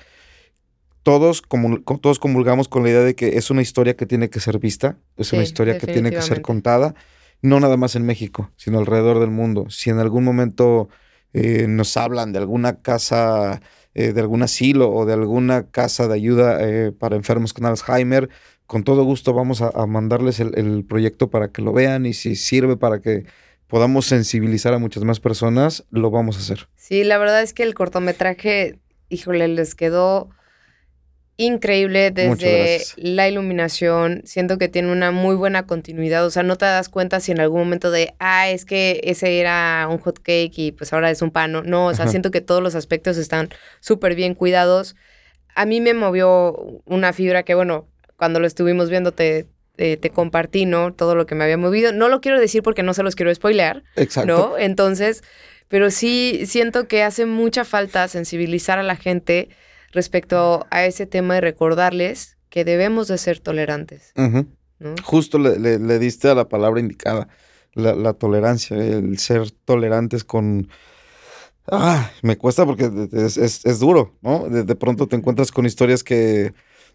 [1.03, 4.28] todos, comul- co- todos comulgamos con la idea de que es una historia que tiene
[4.28, 6.95] que ser vista, es una historia que tiene que ser contada,
[7.43, 9.66] no nada más en México, sino alrededor del mundo.
[9.70, 10.88] Si en algún momento
[11.32, 13.62] eh, nos hablan de alguna casa,
[13.95, 18.28] eh, de algún asilo o de alguna casa de ayuda eh, para enfermos con Alzheimer,
[18.71, 22.12] con todo gusto vamos a, a mandarles el, el proyecto para que lo vean y
[22.12, 23.25] si sirve para que
[23.66, 26.68] podamos sensibilizar a muchas más personas, lo vamos a hacer.
[26.77, 30.31] Sí, la verdad es que el cortometraje, híjole, les quedó
[31.37, 34.23] increíble desde la iluminación.
[34.25, 36.25] Siento que tiene una muy buena continuidad.
[36.25, 39.41] O sea, no te das cuenta si en algún momento de, ah, es que ese
[39.41, 41.51] era un hot cake y pues ahora es un pan.
[41.51, 42.12] No, No, o sea, Ajá.
[42.12, 43.49] siento que todos los aspectos están
[43.81, 44.95] súper bien cuidados.
[45.57, 46.55] A mí me movió
[46.85, 47.89] una fibra que, bueno,
[48.21, 49.47] cuando lo estuvimos viendo te,
[49.77, 50.93] te, te compartí, ¿no?
[50.93, 51.91] Todo lo que me había movido.
[51.93, 53.83] No lo quiero decir porque no se los quiero spoilear.
[53.97, 54.51] Exacto.
[54.51, 54.59] ¿no?
[54.59, 55.23] Entonces,
[55.68, 59.49] pero sí siento que hace mucha falta sensibilizar a la gente
[59.91, 64.12] respecto a ese tema y recordarles que debemos de ser tolerantes.
[65.03, 67.29] Justo le, le- le diste a la palabra indicada,
[67.73, 70.68] la, la tolerancia, el ser tolerantes con...
[71.73, 74.49] Ah, me cuesta porque es, es- es duro, ¿no?
[74.49, 76.53] De, de pronto te encuentras con historias que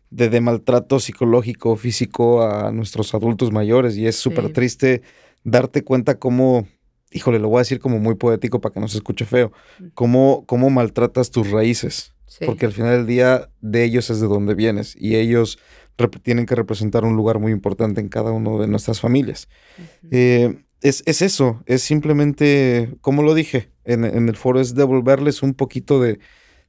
[0.10, 4.53] de, de maltrato psicológico, físico a nuestros adultos mayores y es súper Sí.
[4.53, 5.01] triste
[5.43, 6.68] darte cuenta cómo,
[7.12, 9.51] híjole, lo voy a decir como muy poético para que no se escuche feo,
[9.93, 12.14] cómo, cómo maltratas tus raíces.
[12.28, 12.45] Sí.
[12.45, 15.60] Porque al final del día de ellos es de donde vienes y ellos
[16.24, 19.47] tienen que representar un lugar muy importante en cada uno de nuestras familias.
[20.12, 25.41] Eh, es, es eso, es simplemente, como lo dije en, en el foro, es devolverles
[25.43, 26.20] un poquito de,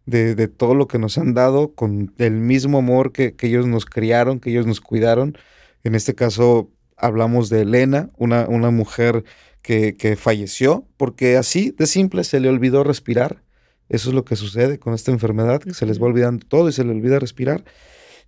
[0.07, 3.67] de, de todo lo que nos han dado con el mismo amor que, que ellos
[3.67, 5.37] nos criaron, que ellos nos cuidaron.
[5.85, 9.25] En este caso hablamos de Elena, una, una mujer
[9.63, 13.43] que, que falleció porque así de simple se le olvidó respirar.
[13.89, 16.73] Eso es lo que sucede con esta enfermedad, que se les va olvidando todo y
[16.73, 17.65] se le olvida respirar.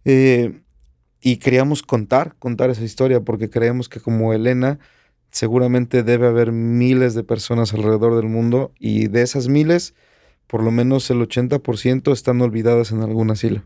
[0.04, 0.60] Eh,
[1.20, 4.78] y queríamos contar, contar esa historia, porque creemos que como Elena,
[5.30, 9.94] seguramente debe haber miles de personas alrededor del mundo y de esas miles,
[10.48, 13.62] por lo menos el 80% están olvidadas en algún asilo.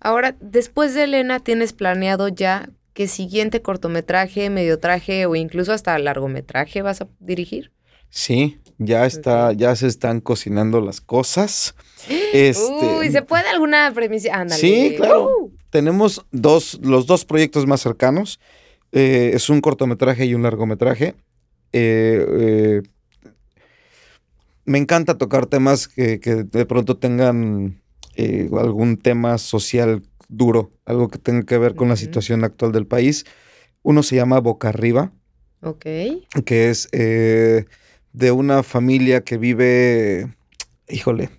[0.00, 6.80] Ahora, después de Elena, ¿tienes planeado ya qué siguiente cortometraje, mediotraje o incluso hasta largometraje
[6.80, 7.72] vas a dirigir?
[8.08, 11.74] Sí, ya está, ya se están cocinando las cosas.
[12.32, 14.34] Este, Uy, ¿se puede alguna premisa?
[14.34, 14.60] Ándale.
[14.60, 15.24] Sí, claro.
[15.24, 15.50] Uh.
[15.70, 18.38] tenemos dos, los dos proyectos más cercanos.
[18.92, 21.14] Eh, es un cortometraje y un largometraje.
[21.72, 22.82] Eh, eh,
[24.66, 27.80] me encanta tocar temas que, que de pronto tengan
[28.16, 32.86] eh, algún tema social duro, algo que tenga que ver con la situación actual del
[32.86, 33.24] país.
[33.82, 35.12] Uno se llama Boca Arriba,
[35.62, 35.84] Ok.
[36.44, 37.64] que es eh,
[38.12, 40.34] de una familia que vive,
[40.88, 41.30] híjole,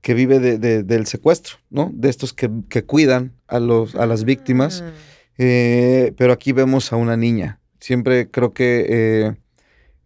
[0.00, 1.90] que vive de- de- del secuestro, ¿no?
[1.92, 4.82] De estos que, que cuidan a, los, a las víctimas.
[4.86, 4.92] Ah,
[5.38, 7.60] Eh, pero aquí vemos a una niña.
[7.78, 9.36] Siempre creo que eh,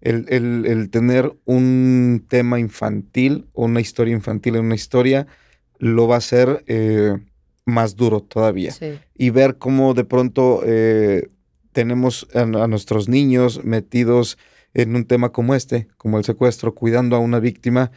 [0.01, 5.27] el, el- el tener un tema infantil o una historia infantil en una historia
[5.79, 7.17] lo va a hacer eh,
[7.65, 8.99] más duro todavía sí.
[9.15, 11.29] y ver cómo de pronto eh,
[11.73, 14.39] tenemos a, a nuestros niños metidos
[14.75, 17.91] en un tema como este, como el secuestro, cuidando a una víctima,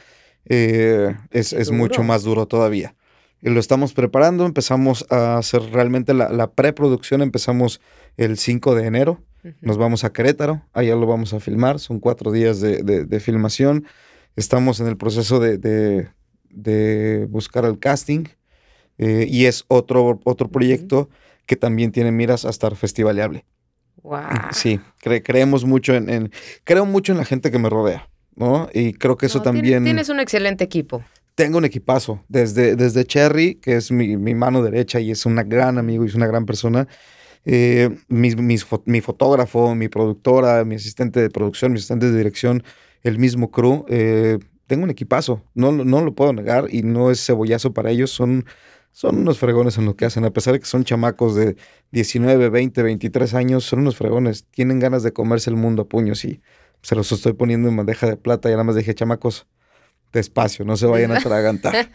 [0.46, 2.96] eh, es, es mucho más duro todavía.
[3.46, 7.82] Y lo estamos preparando, empezamos a hacer realmente la, la preproducción, empezamos
[8.18, 9.22] el 5 de enero,
[9.60, 13.20] nos vamos a Querétaro, allá lo vamos a filmar, son cuatro días de, de- de
[13.20, 13.86] filmación,
[14.38, 18.26] estamos en el proceso de, de- buscar el casting
[18.98, 21.10] eh, y es otro, otro proyecto
[21.46, 23.44] que también tiene miras a estar festivaleable.
[23.98, 24.24] Guau.
[24.52, 26.32] Sí, cre- creemos mucho en, en-
[26.64, 28.70] creo mucho en la gente que me rodea, ¿no?
[28.74, 29.84] Y creo que eso No, también...
[29.84, 31.04] Tienes un excelente equipo.
[31.36, 35.36] Tengo un equipazo, desde, desde Cherry, que es mi, mi mano derecha y es un
[35.50, 36.88] gran amigo y es una gran persona,
[37.46, 38.38] eh, mis-
[38.86, 42.64] mi fotógrafo, mi productora, mi asistente de producción, mi asistente de dirección,
[43.04, 47.26] el mismo crew, eh, tengo un equipazo, no, no lo puedo negar y no es
[47.26, 48.46] cebollazo para ellos, son
[48.92, 51.56] son unos fregones en lo que hacen, a pesar de que son chamacos de
[51.92, 56.24] 19, 20, 23 años, son unos fregones, tienen ganas de comerse el mundo a puños
[56.26, 56.42] y
[56.84, 58.50] se los estoy poniendo en bandeja de plata.
[58.50, 59.48] Y nada más dije, chamacos,
[60.14, 61.90] despacio, no se vayan a atragantar.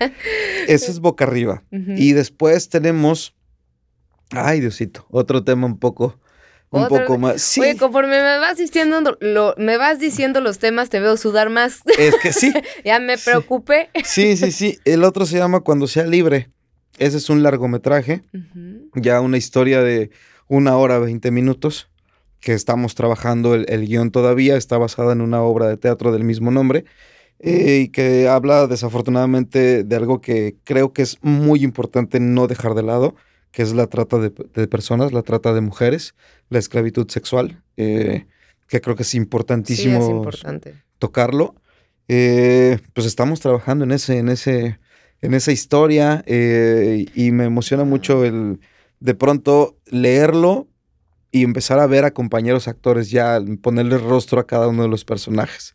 [0.66, 1.62] Eso es boca arriba.
[1.70, 3.34] Y después tenemos,
[4.30, 6.20] ay Diosito, otro tema un poco
[6.70, 7.40] un poco más.
[7.40, 7.60] Sí.
[7.60, 11.80] Oye, conforme me vas diciendo lo, me vas diciendo los temas, te veo sudar más.
[11.98, 12.52] Es que sí.
[12.84, 13.90] ya me preocupé.
[14.04, 14.78] Sí, sí, sí.
[14.84, 16.50] El otro se llama Cuando sea libre.
[16.98, 18.22] Ese es un largometraje.
[18.94, 20.10] Ya una historia de
[20.46, 21.88] una hora, veinte minutos.
[22.40, 24.56] Que estamos trabajando el, guion todavía.
[24.56, 26.84] Está basada en una obra de teatro del mismo nombre.
[27.40, 32.74] Eh, y que habla desafortunadamente de algo que creo que es muy importante no dejar
[32.74, 33.14] de lado
[33.50, 34.30] que es la trata de,
[34.68, 36.14] personas, la trata de mujeres,
[36.50, 38.26] la esclavitud sexual, eh,
[38.68, 40.28] que creo que es importantísimo
[40.98, 41.54] tocarlo.
[42.08, 44.78] Eh, pues estamos trabajando en ese, en ese,
[45.20, 48.60] en esa historia eh, y me emociona mucho el
[49.00, 50.68] de pronto leerlo
[51.30, 55.04] y empezar a ver a compañeros actores ya ponerle rostro a cada uno de los
[55.04, 55.74] personajes.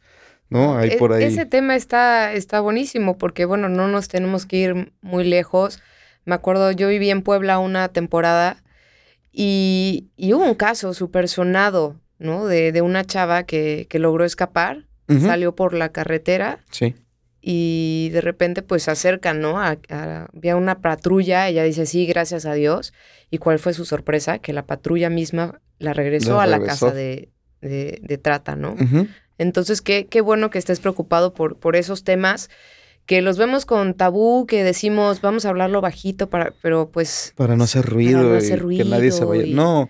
[0.50, 0.78] ¿No?
[0.78, 1.24] Ahí e por ahí.
[1.24, 5.80] Ese tema está, está buenísimo porque, bueno, no nos tenemos que ir muy lejos.
[6.26, 8.64] Me acuerdo, yo viví en Puebla una temporada
[9.32, 12.46] y, hubo un caso súper sonado, ¿no?
[12.46, 16.60] De, de, una chava que, que logró escapar, salió por la carretera.
[16.72, 16.96] Sí.
[17.42, 19.60] Y de repente, pues se acercan, ¿no?
[19.60, 19.78] A,
[20.34, 22.94] había una patrulla, ella dice, sí, gracias a Dios.
[23.30, 24.40] ¿Y cuál fue su sorpresa?
[24.40, 27.30] Que la patrulla misma la regresó a la casa de,
[27.60, 28.76] de, trata, ¿no?
[29.38, 32.50] Entonces, qué, qué bueno que estés preocupado por, por esos temas
[33.06, 37.34] que los vemos con tabú, que decimos, vamos a hablarlo bajito, para, pero pues...
[37.36, 39.54] Para no hacer ruido, y que nadie se vaya.
[39.54, 39.90] no,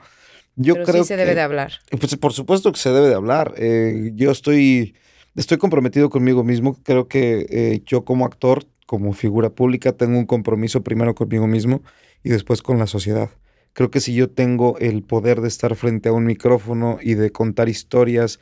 [0.55, 1.73] yo pero creo sí se debe de hablar.
[1.99, 3.53] Pues por supuesto que se debe de hablar.
[3.57, 4.95] Eh, yo estoy,
[5.35, 6.77] estoy comprometido conmigo mismo.
[6.83, 11.81] Creo que eh, yo como actor, como figura pública, tengo un compromiso primero conmigo mismo
[12.23, 13.29] y después con la sociedad.
[13.73, 17.31] Creo que si yo tengo el poder de estar frente a un micrófono y de
[17.31, 18.39] contar historias,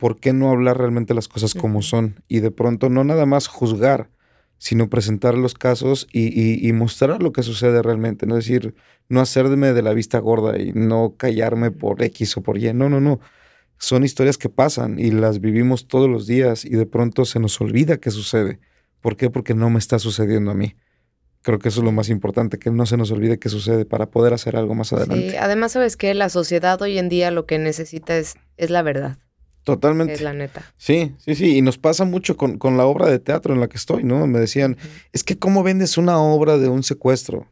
[0.00, 2.24] ¿por qué no hablar realmente las cosas como son?
[2.26, 4.08] Y de pronto no nada más juzgar,
[4.58, 8.26] sino presentar los casos y, mostrar lo que sucede realmente.
[8.26, 8.74] No es decir,
[9.08, 12.72] no hacerme de la vista gorda y no callarme por X o por Y.
[12.72, 13.20] No, no, no.
[13.78, 17.60] Son historias que pasan y las vivimos todos los días y de pronto se nos
[17.60, 18.58] olvida que sucede.
[19.00, 19.30] ¿Por qué?
[19.30, 20.76] Porque no me está sucediendo a mí.
[21.42, 24.10] Creo que eso es lo más importante, que no se nos olvide que sucede para
[24.10, 25.30] poder hacer algo más adelante.
[25.30, 28.82] Sí, además sabes que la sociedad hoy en día lo que necesita es, es la
[28.82, 29.16] verdad.
[29.64, 30.14] Totalmente.
[30.14, 30.64] Es la neta.
[30.76, 31.56] Sí, sí, sí.
[31.58, 34.26] Y nos pasa mucho con, con la obra de teatro en la que estoy, ¿no?
[34.26, 34.76] Me decían,
[35.12, 37.46] es que ¿cómo vendes una obra de un secuestro?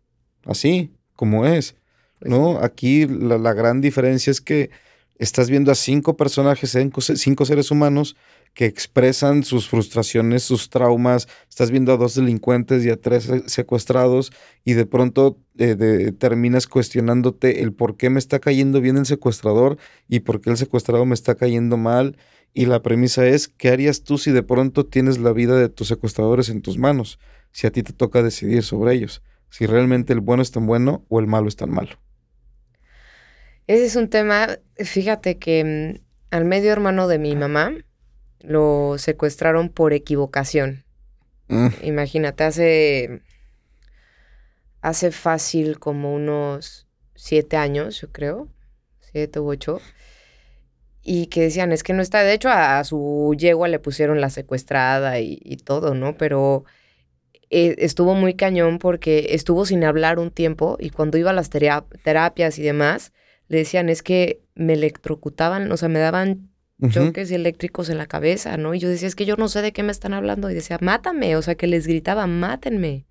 [0.45, 1.77] Así, como es.
[2.19, 2.59] Pues ¿No?
[2.59, 4.71] Aquí la, la, gran diferencia es que
[5.19, 6.77] estás viendo a cinco personajes,
[7.17, 8.17] cinco seres humanos
[8.55, 11.29] que expresan sus frustraciones, sus traumas.
[11.49, 14.33] Estás viendo a dos delincuentes y a tres secuestrados
[14.65, 19.79] y de pronto eh, terminas cuestionándote el por qué me está cayendo bien el secuestrador
[20.09, 22.17] y por qué el secuestrado me está cayendo mal.
[22.55, 25.87] Y la premisa es, ¿qué harías tú si de pronto tienes la vida de tus
[25.89, 27.21] secuestradores en tus manos?
[27.53, 29.23] Si a ti te toca decidir sobre ellos.
[29.51, 31.99] Si realmente el bueno es tan bueno o el malo es tan malo.
[33.69, 35.63] Ese es un tema, fíjate que
[35.95, 37.73] mm, al medio hermano de mi mamá,
[38.41, 40.85] lo secuestraron por equivocación.
[41.49, 41.69] Mm.
[41.83, 43.23] Imagínate, hace,
[44.81, 48.49] hace fácil como unos siete años, yo creo,
[49.01, 49.83] siete u ocho,
[51.03, 54.31] y que decían, es que no está, de hecho a, su yegua le pusieron la
[54.31, 56.17] secuestrada y, todo, ¿no?
[56.17, 56.65] Pero
[57.51, 61.51] eh, estuvo muy cañón porque estuvo sin hablar un tiempo y cuando iba a las
[61.51, 63.13] terapias y demás,
[63.49, 66.51] le decían, es que me electrocutaban, o sea, me daban
[66.91, 68.75] choques eléctricos en la cabeza, ¿no?
[68.75, 70.51] Y yo decía, es que yo no sé de qué me están hablando.
[70.51, 73.07] Y decía, mátame, o sea, que les gritaba, mátenme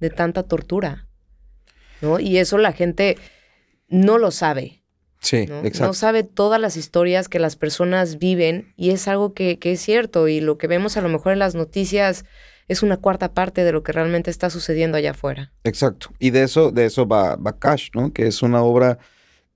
[0.00, 1.08] de tanta tortura,
[2.02, 2.20] ¿no?
[2.20, 3.16] Y eso la gente
[3.88, 4.82] no lo sabe.
[5.20, 5.60] Sí, ¿no?
[5.64, 5.88] exacto.
[5.88, 9.80] No sabe todas las historias que las personas viven y es algo que, que es
[9.80, 12.24] cierto y lo que vemos a lo mejor en las noticias
[12.68, 15.52] es una cuarta parte de lo que realmente está sucediendo allá afuera.
[15.64, 16.10] Exacto.
[16.20, 18.12] Y de eso, de eso va, va Cash, ¿no?
[18.12, 18.98] Que es una obra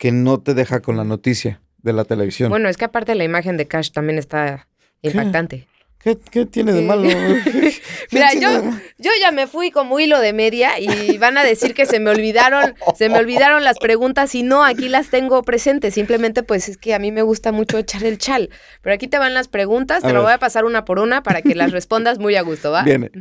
[0.02, 2.50] que no te deja con la noticia de la televisión.
[2.50, 4.66] Bueno, es que aparte la imagen de Cash también está
[5.00, 5.68] impactante.
[6.00, 7.02] ¿Qué, qué tiene de malo?
[8.10, 8.50] Mira, yo,
[8.98, 12.10] yo ya me fui como hilo de media y van a decir que se me
[12.10, 15.94] olvidaron, se me olvidaron las preguntas y no, aquí las tengo presentes.
[15.94, 18.50] Simplemente pues es que a mí me gusta mucho echar el chal.
[18.80, 21.42] Pero aquí te van las preguntas, te lo voy a pasar una por una para
[21.42, 22.82] que las respondas muy a gusto, ¿va?
[22.82, 23.12] Viene.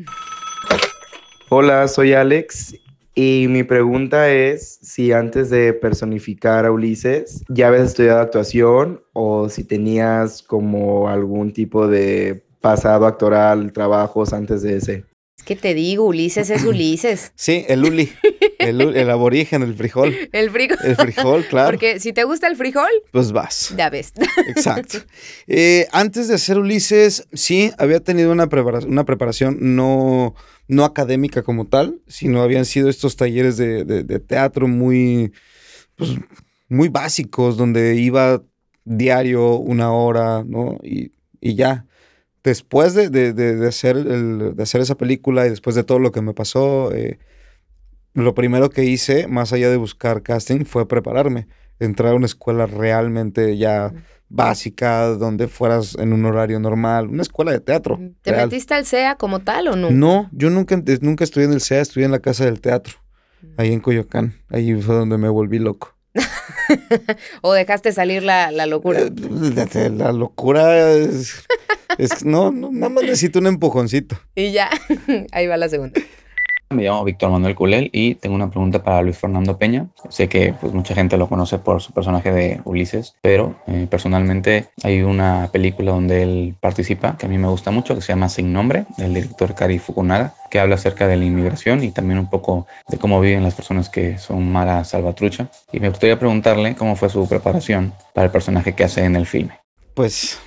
[1.49, 2.73] Hola, soy Alex
[3.13, 9.49] y mi pregunta es si antes de personificar a Ulises ya habías estudiado actuación o
[9.49, 15.10] si tenías como algún tipo de pasado actoral, trabajos antes de ese.
[15.45, 16.05] ¿Qué te digo?
[16.05, 17.31] Ulises es Ulises.
[17.35, 18.11] Sí, el Uli,
[18.59, 20.15] el, aborigen, el frijol.
[20.31, 20.77] El frijol.
[20.83, 21.71] El frijol, claro.
[21.71, 23.73] Porque si te gusta el frijol, Pues vas.
[23.75, 24.13] ya ves.
[24.47, 24.99] Exacto.
[25.47, 30.35] Eh, antes de hacer Ulises, sí, había tenido una, prepara- una preparación no,
[30.67, 35.31] no académica como tal, sino habían sido estos talleres de, de- de teatro muy,
[35.95, 36.11] pues,
[36.69, 38.43] muy básicos, donde iba
[38.85, 40.77] diario una hora, ¿no?
[40.83, 41.85] Y, y ya.
[42.43, 45.99] Después de, de- de- de hacer el- de hacer esa película y después de todo
[45.99, 47.19] lo que me pasó, eh,
[48.13, 51.47] lo primero que hice, más allá de buscar casting, fue prepararme.
[51.79, 53.93] Entrar a una escuela realmente ya
[54.27, 57.99] básica, donde fueras en un horario normal, una escuela de teatro.
[58.21, 58.45] ¿Te real.
[58.47, 59.91] metiste al SEA como tal o no?
[59.91, 62.95] No, yo nunca, nunca estudié en el CEA, estudié en la Casa del Teatro,
[63.57, 64.33] ahí en Coyoacán.
[64.49, 65.95] Ahí fue donde me volví loco.
[67.41, 68.99] ¿O dejaste salir la, la locura?
[69.01, 71.43] Eh, La, la locura es,
[71.97, 74.19] es- no, no, nada más necesito un empujoncito.
[74.35, 74.69] Y ya,
[75.31, 75.99] ahí va la segunda.
[76.71, 79.87] Me llamo Víctor Manuel Culel y tengo una pregunta para Luis Fernando Peña.
[80.09, 84.69] Sé que pues, mucha gente lo conoce por su personaje de Ulises, pero eh, personalmente
[84.83, 88.29] hay una película donde él participa que a mí me gusta mucho, que se llama
[88.29, 92.29] Sin Nombre, del director Kari Fukunaga, que habla acerca de la inmigración y también un
[92.29, 95.49] poco de cómo viven las personas que son Mara Salvatrucha.
[95.73, 99.25] Y me gustaría preguntarle cómo fue su preparación para el personaje que hace en el
[99.25, 99.59] filme.
[99.93, 100.39] Pues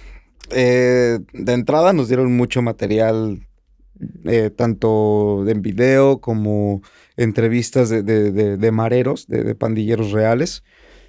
[0.51, 3.47] eh, de entrada nos dieron mucho material,
[4.25, 6.83] eh, tanto en video como
[7.17, 10.63] entrevistas de, de- de- de mareros, de, pandilleros reales.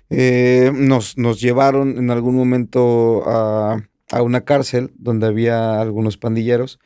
[0.10, 3.82] Eh, nos, nos llevaron en algún momento a,
[4.12, 6.80] a una cárcel donde había algunos pandilleros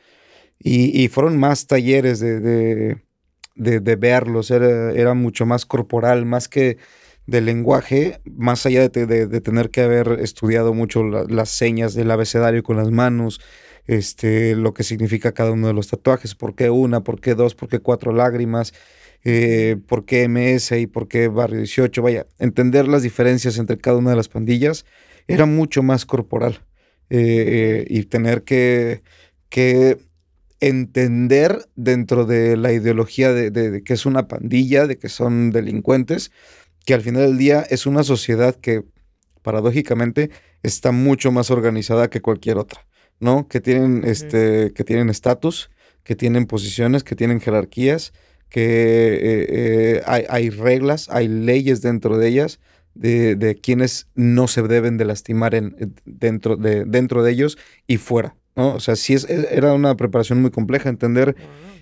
[0.58, 2.40] y, y fueron más talleres de,
[3.96, 6.78] verlos, era, era mucho más corporal, más que
[7.26, 11.50] de lenguaje, más allá de, te- de- de tener que haber estudiado mucho la- las
[11.50, 13.40] señas del abecedario con las manos,
[13.86, 17.54] este, lo que significa cada uno de los tatuajes, por qué una, por qué dos,
[17.54, 18.72] por qué cuatro lágrimas,
[19.24, 23.98] eh, por qué MS y por qué Barrio 18, vaya, entender las diferencias entre cada
[23.98, 24.86] una de las pandillas
[25.28, 26.64] era mucho más corporal
[27.10, 29.02] eh, y tener que,
[29.48, 29.98] que
[30.60, 35.50] entender dentro de la ideología de, de- de que es una pandilla, de que son
[35.50, 36.30] delincuentes,
[36.84, 38.84] que al final del día es una sociedad que
[39.42, 40.30] paradójicamente
[40.62, 42.86] está mucho más organizada que cualquier otra,
[43.20, 43.46] ¿no?
[43.48, 45.70] Que tienen este, que tienen estatus,
[46.02, 48.12] que tienen posiciones, que tienen jerarquías,
[48.48, 52.58] que eh, eh, hay, hay reglas, hay leyes dentro de ellas
[52.94, 57.56] de, de quienes no se deben de lastimar en, en- dentro, de, dentro de ellos
[57.86, 58.74] y fuera, ¿no?
[58.74, 61.36] O sea, sí es, e- era una preparación muy compleja entender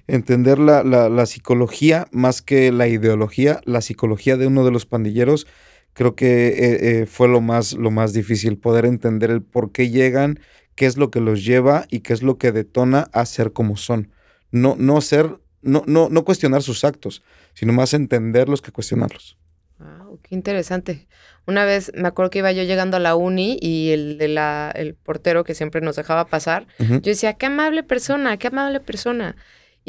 [0.06, 4.86] entender la, la- la psicología más que la ideología, la psicología de uno de los
[4.86, 5.46] pandilleros,
[5.92, 9.90] creo que eh, eh, fue lo más, lo más difícil, poder entender el por qué
[9.90, 10.40] llegan,
[10.78, 13.76] qué es lo que los lleva y qué es lo que detona a ser como
[13.76, 14.12] son.
[14.52, 19.36] No, no ser, no, no, no cuestionar sus actos, sino más entenderlos que cuestionarlos.
[19.80, 21.08] Wow, qué interesante.
[21.48, 24.70] Una vez me acuerdo que iba yo llegando a la uni y el de la,
[24.72, 29.34] el portero que siempre nos dejaba pasar, yo decía, qué amable persona, qué amable persona.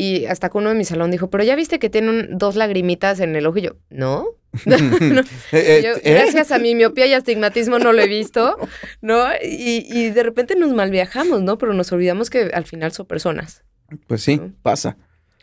[0.01, 2.55] Y hasta que uno de mi salón dijo, pero ya viste que tiene un- dos
[2.55, 3.57] lagrimitas en el ojo.
[3.57, 4.25] Y yo, ¿no?
[4.65, 6.01] Eh, eh, Yo, ¿eh?
[6.13, 8.55] gracias a mi miopía y astigmatismo no lo he visto,
[9.01, 9.25] ¿no?
[9.43, 11.57] Y, y de repente nos malviajamos, ¿no?
[11.57, 13.63] Pero nos olvidamos que al final son personas.
[14.07, 14.53] Pues sí, ¿no?
[14.61, 14.95] pasa.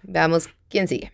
[0.03, 1.13] Veamos quién sigue.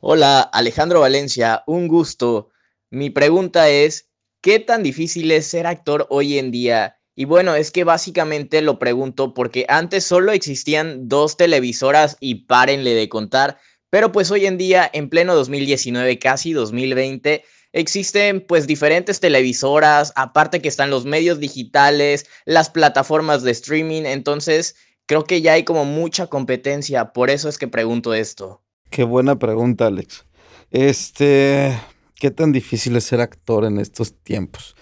[0.00, 2.50] Hola, Alejandro Valencia, un gusto.
[2.90, 4.08] Mi pregunta es,
[4.42, 6.98] ¿qué tan difícil es ser actor hoy en día?
[7.18, 12.92] Y bueno, es que básicamente lo pregunto porque antes solo existían dos televisoras y párenle
[12.92, 13.58] de contar,
[13.88, 17.42] pero pues hoy en día, en pleno 2019, casi 2020,
[17.72, 24.76] existen pues diferentes televisoras, aparte que están los medios digitales, las plataformas de streaming, entonces
[25.06, 28.62] creo que ya hay como mucha competencia, por eso es que pregunto esto.
[28.90, 30.26] Qué buena pregunta, Alex.
[30.70, 31.78] Este,
[32.16, 34.76] ¿qué tan difícil es ser actor en estos tiempos?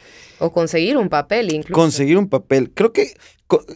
[0.45, 1.73] O conseguir un papel incluso.
[1.73, 2.71] Conseguir un papel.
[2.75, 3.15] Creo que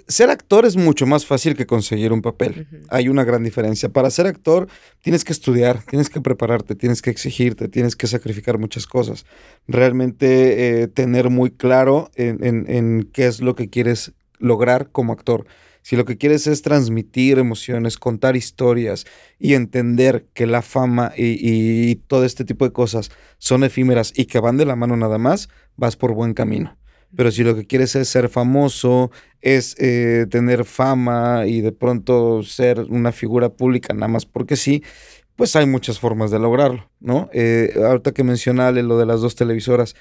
[0.09, 2.67] ser actor es mucho más fácil que conseguir un papel.
[2.89, 3.89] Hay una gran diferencia.
[3.91, 4.67] Para ser actor
[5.03, 9.25] tienes que estudiar, tienes que prepararte, tienes que exigirte, tienes que sacrificar muchas cosas.
[9.73, 15.13] Realmente eh, tener muy claro en, en- en qué es lo que quieres lograr como
[15.13, 15.47] actor.
[15.83, 19.07] Si lo que quieres es transmitir emociones, contar historias
[19.39, 21.39] y entender que la fama y,
[21.91, 25.19] y todo este tipo de cosas son efímeras y que van de la mano nada
[25.19, 25.49] más,
[25.79, 26.77] vas por buen camino.
[27.17, 29.11] Pero si lo que quieres es ser famoso,
[29.41, 34.83] es eh, tener fama y de pronto ser una figura pública nada más porque sí,
[35.37, 37.31] pues hay muchas formas de lograrlo, ¿no?
[37.33, 39.95] Eh, ahorita que mencionale lo de las dos televisoras,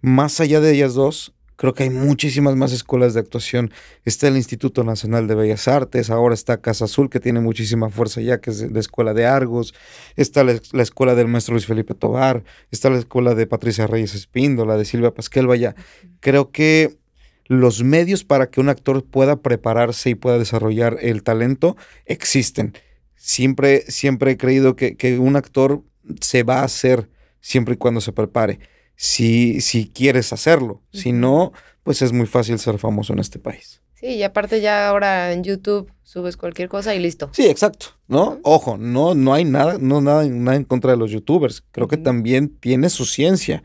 [0.00, 3.72] más allá de ellas dos, Creo que hay muchísimas más escuelas de actuación.
[4.04, 8.20] Está el Instituto Nacional de Bellas Artes, ahora está Casa Azul, que tiene muchísima fuerza
[8.20, 9.74] ya, que es la Escuela de Argos,
[10.16, 14.14] está la, la, Escuela del Maestro Luis Felipe Tobar, está la Escuela de Patricia Reyes
[14.14, 15.74] Espíndola, de Silvia Pasquel, vaya.
[16.20, 16.98] Creo que
[17.46, 22.74] los medios para que un actor pueda prepararse y pueda desarrollar el talento existen.
[23.14, 25.82] Siempre, siempre he creído que, que un actor
[26.20, 27.08] se va a hacer
[27.40, 28.58] siempre y cuando se prepare
[28.96, 30.82] si, si quieres hacerlo.
[30.92, 33.80] Si no, pues es muy fácil ser famoso en este país.
[33.94, 37.30] Sí, y aparte ya ahora en YouTube subes cualquier cosa y listo.
[37.32, 38.40] Sí, exacto, ¿no?
[38.42, 41.64] Ojo, no, no hay nada, no nada, nada en contra de los youtubers.
[41.72, 43.62] Creo que también tiene su ciencia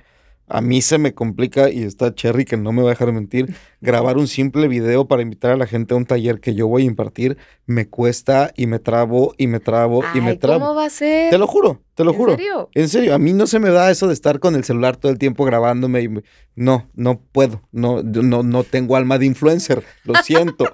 [0.51, 3.55] a mí se me complica, y está Cherry que no me va a dejar mentir,
[3.79, 6.83] grabar un simple video para invitar a la gente a un taller que yo voy
[6.83, 10.59] a impartir, me cuesta y me trabo y me trabo y me trabo.
[10.59, 11.29] ¿Cómo va a ser?
[11.31, 12.31] Te lo juro, te lo ¿En juro.
[12.35, 12.69] serio?
[12.73, 15.11] En serio, a mí no se me da eso de estar con el celular todo
[15.11, 16.23] el tiempo grabándome y me-
[16.55, 20.65] no, no puedo, no, no, no tengo alma de influencer, lo siento.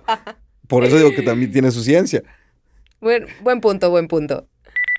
[0.67, 2.23] Por eso digo que también tiene su ciencia.
[2.99, 4.47] Buen, buen punto, buen punto.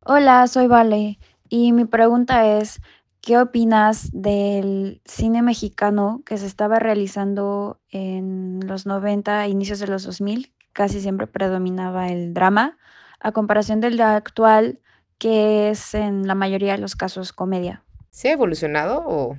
[0.05, 1.19] Hola, soy Vale
[1.49, 2.81] y mi pregunta es,
[3.21, 10.05] ¿qué opinas del cine mexicano que se estaba realizando en los 90, inicios de los
[10.05, 10.53] 2000?
[10.73, 12.79] Casi siempre predominaba el drama,
[13.21, 14.81] a comparación del de actual,
[15.19, 17.83] que es en la mayoría de los casos comedia.
[18.11, 19.37] ¿Se ha evolucionado o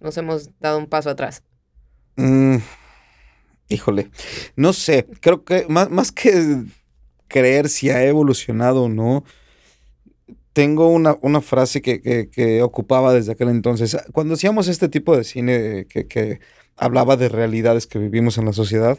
[0.00, 1.42] nos hemos dado un paso atrás?
[2.16, 2.58] Mm,
[3.68, 4.10] híjole,
[4.56, 6.64] no sé, creo que más, más que
[7.28, 9.24] creer si ha evolucionado o no,
[10.58, 12.00] tengo una, una frase que,
[12.32, 13.96] que- ocupaba desde aquel entonces.
[14.12, 16.40] Cuando hacíamos este tipo de cine que, que
[16.76, 18.98] hablaba de realidades que vivimos en la sociedad,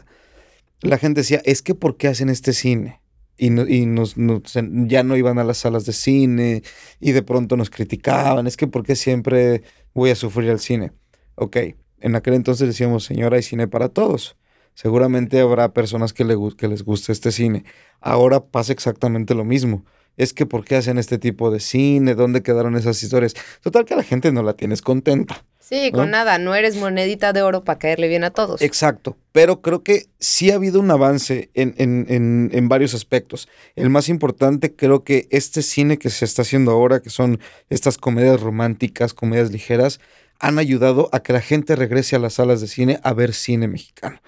[0.80, 3.02] la gente decía, es que ¿por qué hacen este cine?
[3.38, 4.54] Y, no- y nos, nos-
[4.88, 6.64] ya no iban a las salas de cine
[7.02, 10.94] y de pronto nos criticaban, es que ¿por qué siempre voy a sufrir al cine?
[11.36, 11.58] Ok,
[12.00, 14.38] en aquel entonces decíamos, señora, hay cine para todos.
[14.76, 17.66] Seguramente habrá personas que, le, que les guste este cine.
[18.00, 19.84] Ahora pasa exactamente lo mismo.
[20.20, 22.14] Es que ¿por qué hacen este tipo de cine?
[22.14, 23.34] ¿Dónde quedaron esas historias?
[23.62, 25.46] Total que a la gente no la tienes contenta.
[25.60, 26.00] Sí, ¿No?
[26.00, 28.62] con nada, no eres monedita de oro para caerle bien a todos.
[28.62, 33.48] Exacto, pero creo que sí ha habido un avance en, en- en- en varios aspectos.
[33.76, 37.40] El más importante, creo que este cine que se está haciendo ahora, que son
[37.70, 40.00] estas comedias románticas, comedias ligeras,
[40.40, 43.68] han ayudado a que la gente regrese a las salas de cine a ver cine
[43.68, 44.20] mexicano.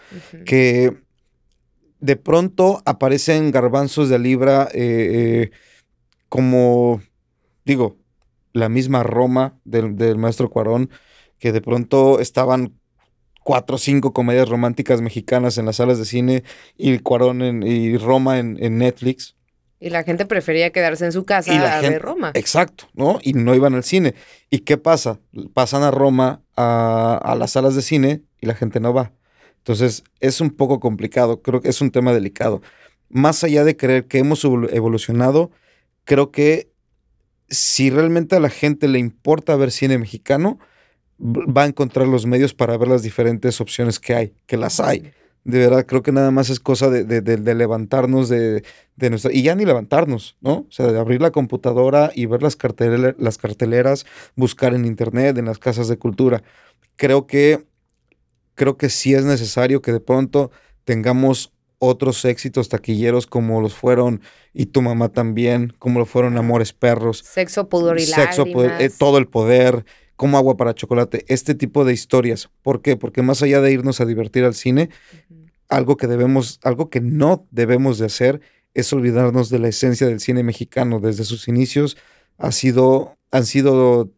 [0.46, 0.94] Que
[2.00, 5.52] de pronto aparecen garbanzos de libra eh, eh,
[6.36, 7.02] como,
[7.66, 7.98] digo,
[8.54, 10.90] la misma Roma del, del maestro Cuarón,
[11.40, 12.80] que de pronto estaban
[13.44, 16.44] cuatro o cinco comedias románticas mexicanas en las salas de cine
[16.78, 19.36] y Cuarón en- y Roma en, en Netflix.
[19.82, 22.32] Y la gente prefería quedarse en su casa Y la a gente- ver Roma.
[22.34, 23.20] Exacto, ¿no?
[23.22, 24.16] Y no iban al cine.
[24.50, 25.20] ¿Y qué pasa?
[25.54, 29.12] Pasan a Roma a, a las salas de cine y la gente no va.
[29.58, 32.62] Entonces es un poco complicado, creo que es un tema delicado.
[33.10, 35.52] Más allá de creer que hemos evolu- evolucionado,
[36.06, 36.72] creo que
[37.50, 40.60] si realmente a la gente le importa ver cine mexicano,
[41.20, 45.12] va a encontrar los medios para ver las diferentes opciones que hay, que las hay.
[45.44, 48.64] De verdad, creo que nada más es cosa de, de- de- de levantarnos de,
[48.96, 49.32] de nuestra...
[49.34, 50.54] Y ya ni levantarnos, ¿no?
[50.54, 55.38] O sea, de abrir la computadora y ver las, cartelera- las carteleras, buscar en internet,
[55.38, 56.44] en las casas de cultura.
[56.96, 57.66] Creo que,
[58.56, 60.52] creo que sí es necesario que de pronto
[60.84, 61.52] tengamos
[61.84, 64.22] otros éxitos taquilleros como los fueron
[64.54, 67.24] Y tu mamá también, como lo fueron Amores Perros.
[67.26, 68.54] Sexo, pudor y Sexo, lágrimas.
[68.54, 72.50] poder, eh, todo el poder, como agua para chocolate, este tipo de historias.
[72.62, 72.98] ¿Por qué?
[72.98, 74.90] Porque más allá de irnos a divertir al cine,
[75.70, 78.42] algo que debemos, algo que no debemos de hacer
[78.76, 81.00] es olvidarnos de la esencia del cine mexicano.
[81.00, 81.98] Desde sus inicios
[82.38, 84.10] ha sido, han sido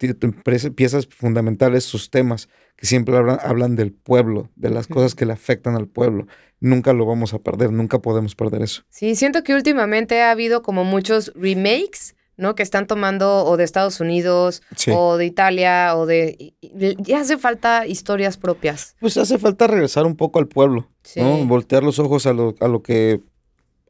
[0.76, 5.34] piezas fundamentales sus temas, que siempre hablan, hablan del pueblo, de las cosas que le
[5.34, 6.28] afectan al pueblo.
[6.60, 8.84] Nunca lo vamos a perder, nunca podemos perder eso.
[8.90, 12.56] Sí, siento que últimamente ha habido como muchos remakes, ¿no?
[12.56, 14.90] Que están tomando o de Estados Unidos Sí.
[14.96, 16.56] o de Italia o de...
[17.00, 18.96] Ya hace falta historias propias.
[19.00, 21.22] Pues hace falta regresar un poco al pueblo, Sí.
[21.22, 21.46] ¿no?
[21.46, 23.22] Voltear los ojos a lo, a lo que,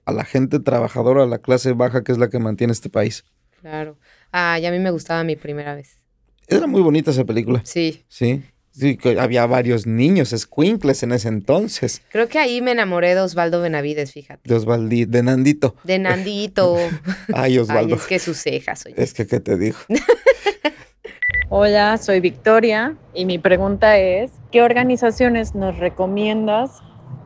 [0.06, 3.24] a la gente trabajadora, a la clase baja, que es la que mantiene este país.
[3.62, 3.98] Claro.
[4.34, 6.00] Ah, y a mí me gustaba mi primera vez.
[6.48, 8.04] Era muy bonita esa película, Sí.
[8.10, 8.44] sí.
[8.76, 12.02] Sí, que había varios niños, escuincles en ese entonces.
[12.12, 14.42] Creo que ahí me enamoré de Osvaldo Benavides, fíjate.
[14.50, 15.76] De Osvaldi, de Nandito.
[15.84, 16.76] De Nandito.
[16.78, 16.90] Ay,
[17.36, 17.96] Ay, Osvaldo.
[17.98, 18.96] es que sus cejas, oye.
[18.98, 19.78] Es que, ¿qué te digo?
[21.50, 26.82] Hola, soy Victoria y mi pregunta es, ¿qué organizaciones nos recomiendas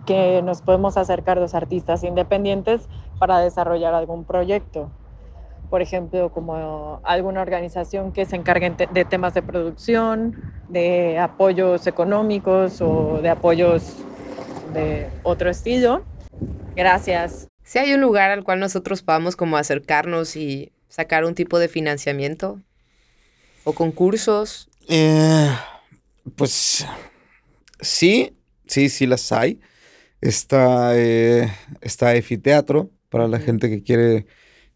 [0.05, 2.81] que nos podemos acercar los artistas independientes
[3.19, 4.91] para desarrollar algún proyecto?
[5.69, 10.35] Por ejemplo, como alguna organización que se encargue de temas de producción,
[10.69, 13.97] de apoyos económicos o de apoyos
[14.73, 16.05] de otro estilo.
[16.75, 17.47] Gracias.
[17.63, 21.67] Si hay un lugar al cual nosotros podamos como acercarnos y sacar un tipo de
[21.67, 22.61] financiamiento
[23.63, 24.69] o concursos.
[24.87, 25.49] Eh,
[26.35, 26.85] pues
[27.81, 29.59] sí, sí, sí las hay.
[30.21, 31.51] Está, eh,
[31.81, 34.25] está Efiteatro para la gente que quiere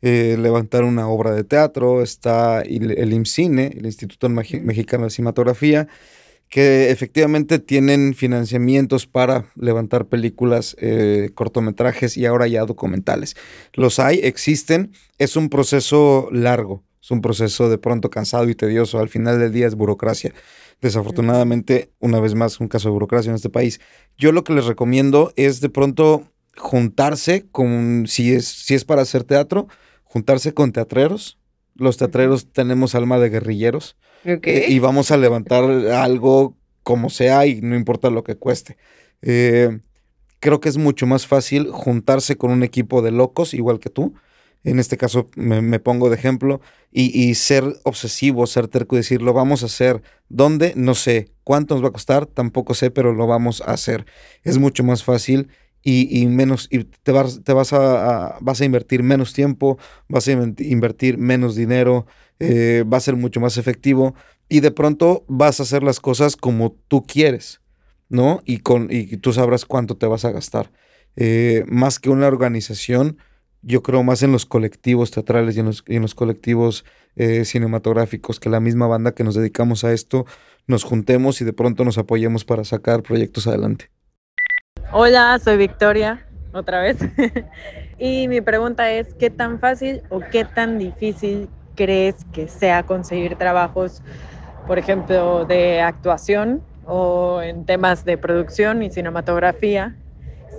[0.01, 2.01] eh, levantar una obra de teatro.
[2.01, 5.87] Está el, el IMCINE, el Instituto Mexicano de Cinematografía,
[6.51, 13.37] que efectivamente tienen financiamientos para levantar películas, eh, cortometrajes y ahora ya documentales.
[13.73, 18.99] Los hay, existen, es un proceso largo, es un proceso de pronto cansado y tedioso.
[18.99, 20.33] Al final del día es burocracia.
[20.81, 23.79] Desafortunadamente, una vez más, un caso de burocracia en este país.
[24.17, 26.27] Yo lo que les recomiendo es de pronto
[26.57, 29.67] juntarse con, si es, si es para hacer teatro,
[30.11, 31.39] juntarse con teatreros.
[31.75, 33.95] Los teatreros tenemos alma de guerrilleros.
[34.25, 38.77] Eh, y vamos a levantar algo como sea y no importa lo que cueste.
[39.21, 39.79] Eh,
[40.41, 44.13] creo que es mucho más fácil juntarse con un equipo de locos, igual que tú.
[44.63, 46.59] En este caso me, pongo de ejemplo
[46.91, 50.03] y, ser obsesivo, ser terco y decir, lo vamos a hacer.
[50.27, 50.73] ¿Dónde?
[50.75, 51.31] No sé.
[51.45, 52.25] ¿Cuánto nos va a costar?
[52.25, 54.05] Tampoco sé, pero lo vamos a hacer.
[54.43, 55.47] Es mucho más fácil
[55.83, 59.77] y, menos, y te, vas, te vas, a, vas a invertir menos tiempo,
[60.07, 62.05] vas a invertir menos dinero,
[62.39, 64.15] eh, va a ser mucho más efectivo
[64.47, 67.61] y de pronto vas a hacer las cosas como tú quieres,
[68.09, 68.41] ¿no?
[68.45, 70.71] Y, con, y tú sabrás cuánto te vas a gastar.
[71.15, 73.17] Eh, más que una organización,
[73.61, 78.59] yo creo más en los colectivos teatrales y en los, colectivos eh, cinematográficos, que la
[78.59, 80.25] misma banda que nos dedicamos a esto
[80.67, 83.91] nos juntemos y de pronto nos apoyemos para sacar proyectos adelante.
[84.93, 86.97] Hola, soy Victoria, otra vez.
[87.97, 93.37] y mi pregunta es, ¿qué tan fácil o qué tan difícil crees que sea conseguir
[93.37, 94.03] trabajos,
[94.67, 99.95] por ejemplo, de actuación o en temas de producción y cinematografía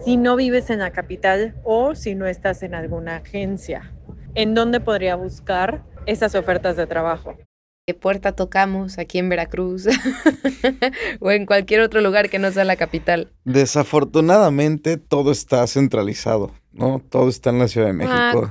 [0.02, 3.92] si no vives en la capital o si no estás en alguna agencia?
[4.34, 7.36] ¿En dónde podría buscar esas ofertas de trabajo?
[7.84, 9.88] ¿Qué puerta tocamos aquí en Veracruz
[11.20, 13.32] o en cualquier otro lugar que no sea la capital?
[13.44, 17.02] Desafortunadamente todo está centralizado, ¿no?
[17.10, 18.48] Todo está en la Ciudad de México.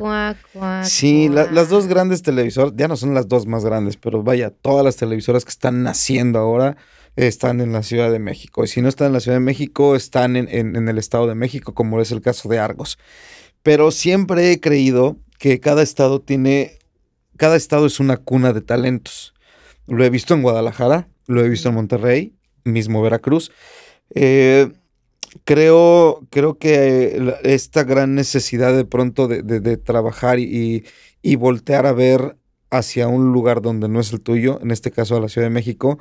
[0.84, 4.84] sí, las dos grandes televisoras, ya no son las dos más grandes, pero vaya, todas
[4.84, 6.76] las televisoras que están naciendo ahora
[7.16, 8.66] están en la Ciudad de México.
[8.66, 11.36] Y si no están en la Ciudad de México, están en, en el Estado de
[11.36, 13.00] México, como es el caso de Argos.
[13.64, 16.81] Pero siempre he creído que cada estado tiene
[17.42, 19.34] cada estado es una cuna de talentos.
[19.88, 22.36] Lo he visto en Guadalajara, lo he visto en Monterrey,
[22.66, 23.52] mismo Veracruz.
[24.14, 24.72] Eh,
[25.44, 30.86] creo, creo que esta gran necesidad de pronto de, trabajar y,
[31.38, 32.36] voltear a ver
[32.70, 35.56] hacia un lugar donde no es el tuyo, en este caso a la Ciudad de
[35.56, 35.98] México,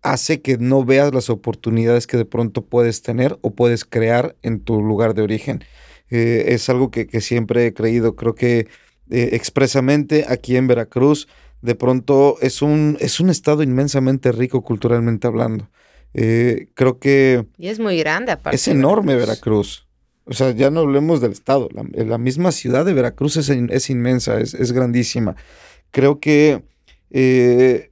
[0.00, 4.60] hace que no veas las oportunidades que de pronto puedes tener o puedes crear en
[4.60, 5.62] tu lugar de origen.
[6.08, 8.16] Eh, es algo que, que, siempre he creído.
[8.16, 8.68] Creo que
[9.12, 11.28] eh, expresamente aquí en Veracruz,
[11.60, 15.68] de pronto es un, es un estado inmensamente rico culturalmente hablando.
[16.14, 17.44] Eh, creo que...
[17.58, 18.56] Y es muy grande aparte.
[18.56, 19.86] Es enorme Veracruz.
[20.24, 21.68] O sea, ya no hablemos del estado.
[21.92, 25.36] La, misma ciudad de Veracruz es, es inmensa, es, es, grandísima.
[25.90, 26.62] Creo que
[27.10, 27.90] eh,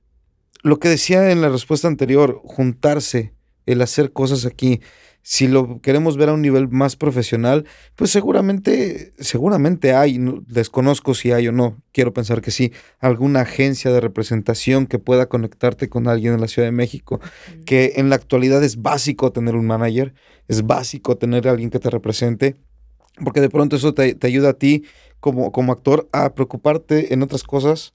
[0.62, 3.35] lo que decía en la respuesta anterior, juntarse,
[3.66, 4.81] el hacer cosas aquí,
[5.23, 11.33] si lo queremos ver a un nivel más profesional, pues seguramente, seguramente hay, desconozco si
[11.33, 16.09] hay o no, quiero pensar que sí, alguna agencia de representación que pueda conectarte con
[16.09, 17.21] alguien en la Ciudad de México,
[17.66, 20.14] que en la actualidad es básico tener un manager,
[20.49, 22.57] es básico tener a alguien que te represente,
[23.23, 24.85] porque de pronto eso te, ayuda a ti
[25.20, 27.94] como, como actor a preocuparte en otras cosas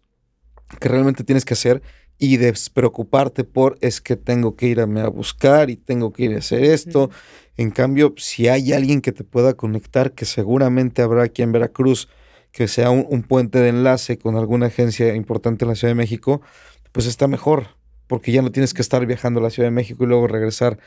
[0.79, 1.81] que realmente tienes que hacer
[2.17, 6.39] y despreocuparte por es que tengo que irme a buscar y tengo que ir a
[6.39, 7.09] hacer esto.
[7.57, 12.09] En cambio, si hay alguien que te pueda conectar, que seguramente habrá aquí en Veracruz,
[12.51, 16.41] que sea un, puente de enlace con alguna agencia importante en la Ciudad de México,
[16.93, 17.75] pues está mejor,
[18.07, 20.79] porque ya no tienes que estar viajando a la Ciudad de México y luego regresar.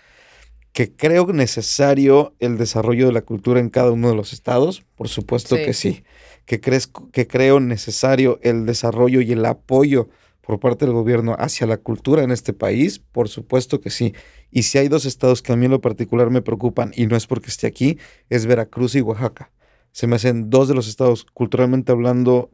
[0.72, 5.08] Que creo necesario el desarrollo de la cultura en cada uno de los estados, por
[5.08, 6.04] supuesto que sí.
[6.46, 10.08] Que, crees, que creo necesario el desarrollo y el apoyo
[10.48, 13.00] por parte del gobierno hacia la cultura en este país?
[13.00, 14.14] Por supuesto que sí.
[14.50, 17.16] Y si hay dos estados que a mí en lo particular me preocupan, y no
[17.16, 17.98] es porque esté aquí,
[18.30, 19.52] es Veracruz y Oaxaca.
[19.92, 22.50] Se me hacen dos de los estados culturalmente hablando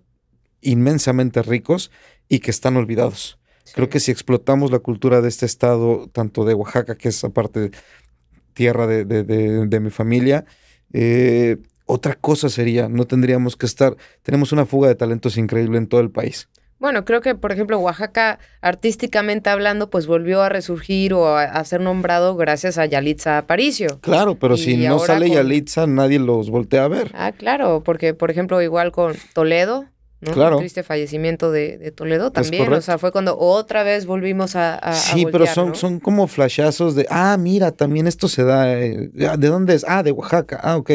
[0.60, 1.92] inmensamente ricos
[2.28, 3.38] y que están olvidados.
[3.76, 7.70] Creo que si explotamos la cultura de este estado, tanto de Oaxaca, que es aparte
[8.54, 10.46] tierra de, mi familia,
[10.92, 15.86] eh, otra cosa sería, no tendríamos que estar, tenemos una fuga de talentos increíble en
[15.86, 16.48] todo el país.
[16.78, 21.64] Bueno, creo que, por ejemplo, Oaxaca, artísticamente hablando, pues volvió a resurgir o a, a
[21.64, 24.00] ser nombrado gracias a Yalitza Aparicio.
[24.00, 27.10] Claro, pero Y si no sale con- Yalitza, nadie los voltea a ver.
[27.14, 29.86] Ah, claro, porque, por ejemplo, igual con Toledo,
[30.20, 30.32] ¿no?
[30.32, 30.56] Claro.
[30.56, 32.72] El triste fallecimiento de, de Toledo Es también.
[32.72, 34.74] O sea, fue cuando otra vez volvimos a.
[34.74, 35.74] a- a Sí, pero son, ¿no?
[35.76, 39.84] son como flashazos de, ah, mira, también esto se da, eh, ¿de dónde es?
[39.88, 40.90] Ah, de Oaxaca, ah, ok.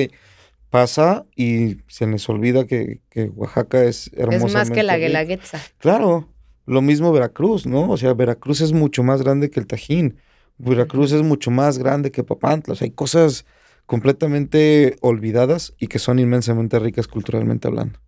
[0.70, 4.48] Pasa y se les olvida que, que Oaxaca es hermoso.
[4.48, 5.60] Es más que la Guelaguetza.
[5.80, 6.30] Claro,
[6.66, 7.90] lo mismo Veracruz, ¿no?
[7.90, 10.18] O sea, Veracruz es mucho más grande que el Tajín.
[10.60, 12.74] Veracruz es mucho más grande que Papantla.
[12.74, 13.46] O sea, hay cosas
[13.88, 18.00] completamente olvidadas y que son inmensamente ricas culturalmente hablando.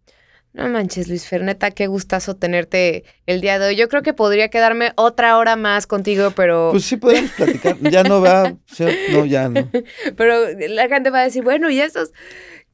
[0.53, 3.75] No manches, Luis Ferneta, qué gustazo tenerte el día de hoy.
[3.77, 7.77] Yo creo que podría quedarme otra hora más contigo, pero, Pues sí podemos platicar.
[7.79, 8.53] Ya no va,
[9.13, 9.69] no, ya no.
[10.17, 12.11] pero la gente va a decir, bueno, y estos,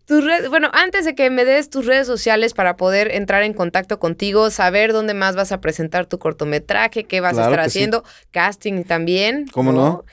[0.06, 3.54] tus redes, bueno, antes de que me des tus redes sociales para poder entrar en
[3.54, 7.66] contacto contigo, saber dónde más vas a presentar tu cortometraje, qué vas Claro a estar
[7.66, 7.78] sí.
[7.78, 9.48] haciendo, casting también.
[9.52, 10.04] ¿Cómo no?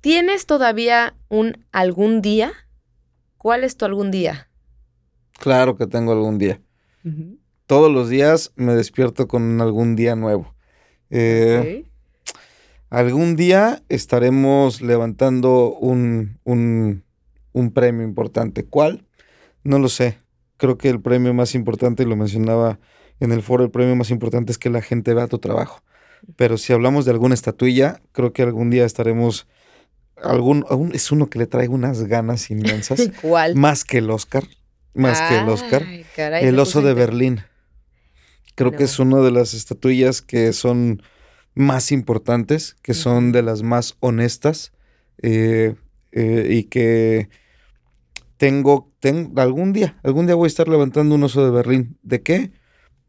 [0.00, 2.52] ¿Tienes todavía un algún día?
[3.38, 4.48] ¿Cuál es tu algún día?
[5.44, 6.58] Claro que tengo algún día.
[7.66, 10.54] Todos los días me despierto con algún día nuevo.
[11.10, 11.84] Eh.
[12.88, 17.04] Algún día estaremos levantando un, un,
[17.52, 18.64] un premio importante.
[18.64, 19.04] ¿Cuál?
[19.64, 20.18] No lo sé.
[20.56, 22.78] Creo que el premio más importante, y lo mencionaba
[23.20, 25.82] en el foro, el premio más importante es que la gente vea tu trabajo.
[26.36, 29.46] Pero si hablamos de alguna estatuilla, creo que algún día estaremos...
[30.22, 33.56] Algún, algún- es uno que le traigo unas ganas inmensas, ¿Cuál?
[33.56, 34.44] más que el Oscar,
[34.94, 35.84] más que el Oscar.
[35.86, 37.40] Ay, caray, El oso de Berlín.
[38.54, 38.76] Creo No.
[38.78, 41.02] que es una de las estatuillas que son
[41.54, 44.72] más importantes, que son de las más honestas
[45.22, 45.74] eh,
[46.12, 47.28] eh, y que
[48.36, 51.98] tengo, tengo, algún día, algún día voy a estar levantando un oso de Berlín.
[52.02, 52.52] ¿De qué?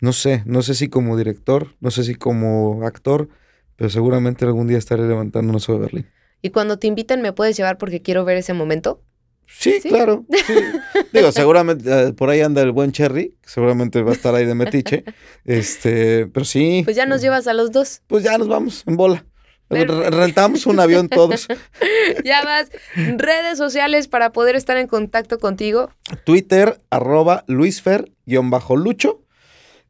[0.01, 3.29] No sé, no sé si como director, no sé si como actor,
[3.75, 6.07] pero seguramente algún día estaré levantando un oso de Berlín.
[6.41, 9.01] Y cuando te inviten, ¿me puedes llevar porque quiero ver ese momento?
[9.47, 9.89] Sí, ¿Sí?
[9.89, 10.25] claro.
[10.45, 10.53] sí.
[11.13, 14.45] Digo, seguramente eh, por ahí anda el buen Cherry, que seguramente va a estar ahí
[14.45, 15.03] de metiche.
[15.45, 16.81] Este, pero sí.
[16.83, 18.01] Pues ya nos llevas a los dos.
[18.07, 19.25] Pues ya nos vamos en bola.
[19.67, 20.09] Perfecto.
[20.11, 21.47] Rentamos un avión todos.
[22.23, 22.69] Ya vas.
[22.95, 25.89] Redes sociales para poder estar en contacto contigo.
[26.23, 29.21] Twitter, arroba luisfer-lucho.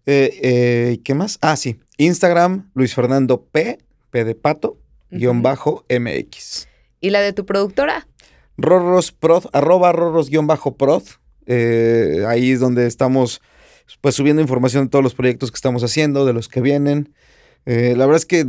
[0.06, 1.38] Eh, eh, ¿y ¿Qué más?
[1.42, 1.80] Ah, sí.
[1.98, 3.80] Instagram, Luis Fernando P,
[4.12, 4.78] P de pato,
[5.10, 6.68] guion bajo MX.
[7.02, 8.08] ¿Y la de tu productora?
[8.58, 11.04] Rorros prod, arroba rorros guion bajo prod.
[11.48, 13.42] Eh, ahí es donde estamos
[14.02, 17.14] pues subiendo información de todos los proyectos que estamos haciendo, de los que vienen.
[17.66, 18.48] Eh, la verdad es que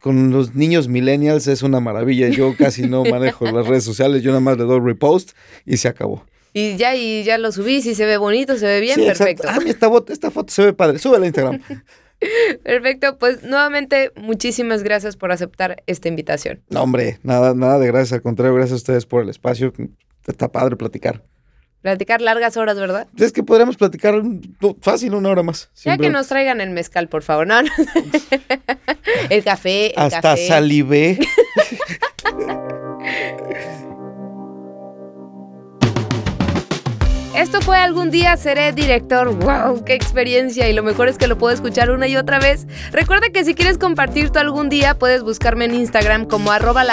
[0.00, 2.28] con los niños millennials es una maravilla.
[2.28, 5.32] Yo casi no manejo las redes sociales, yo nada más le doy repost
[5.66, 6.24] y se acabó.
[6.52, 9.24] Y ya, y ya lo subí, si se ve bonito, se ve bien, Sí, exacto.
[9.42, 9.48] perfecto.
[9.50, 10.98] Ah, mira, esta, esta foto se ve padre.
[10.98, 11.60] Súbela a Instagram.
[12.62, 16.62] Perfecto, pues nuevamente muchísimas gracias por aceptar esta invitación.
[16.70, 18.12] No, hombre, nada, nada de gracias.
[18.14, 19.72] Al contrario, gracias a ustedes por el espacio.
[20.26, 21.22] Está padre platicar.
[21.82, 23.08] Platicar largas horas, ¿verdad?
[23.18, 24.22] Es que podríamos platicar
[24.80, 25.70] fácil una hora más.
[25.84, 27.46] Ya que nos traigan el mezcal, por favor.
[27.46, 27.68] No, no.
[29.28, 30.48] El café, el Hasta café.
[30.48, 31.18] salivé.
[37.44, 39.28] Esto fue Algún día seré director.
[39.28, 39.84] ¡Wow!
[39.84, 40.66] ¡Qué experiencia!
[40.70, 42.66] Y lo mejor es que lo puedo escuchar una y otra vez.
[42.90, 46.86] Recuerda que si quieres compartir tu algún día, puedes buscarme en Instagram como arroba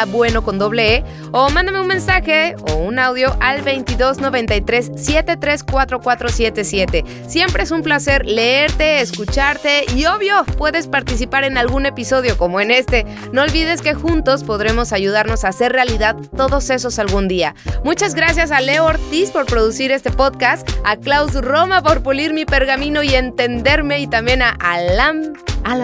[0.43, 7.05] con doble E o mándame un mensaje o un audio al 2293 734477.
[7.27, 12.71] Siempre es un placer leerte, escucharte y obvio, puedes participar en algún episodio como en
[12.71, 13.05] este.
[13.31, 17.55] No olvides que juntos podremos ayudarnos a hacer realidad todos esos algún día.
[17.85, 22.45] Muchas gracias a Leo Ortiz por producir este podcast, a Klaus Roma por pulir mi
[22.45, 25.33] pergamino y entenderme y también a Alam,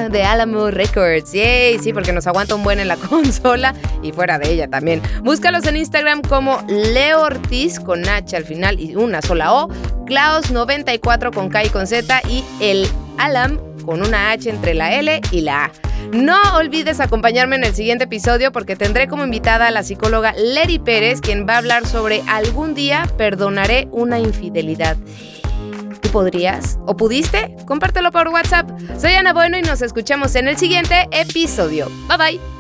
[0.09, 1.31] de Alamo Records.
[1.31, 5.01] Yay, sí, porque nos aguanta un buen en la consola y fuera de ella también.
[5.23, 9.69] Búscalos en Instagram como Leo Ortiz con H al final y una sola O,
[10.05, 12.87] Klaus94 con K y con Z y el
[13.19, 15.71] Alam con una H entre la L y la A.
[16.11, 20.77] No olvides acompañarme en el siguiente episodio porque tendré como invitada a la psicóloga Leri
[20.77, 24.97] Pérez, quien va a hablar sobre algún día perdonaré una infidelidad.
[26.01, 26.77] ¿Tú podrías?
[26.85, 27.55] ¿O pudiste?
[27.65, 28.69] Compártelo por WhatsApp.
[28.99, 31.87] Soy Ana Bueno y nos escuchamos en el siguiente episodio.
[32.09, 32.56] Bye bye.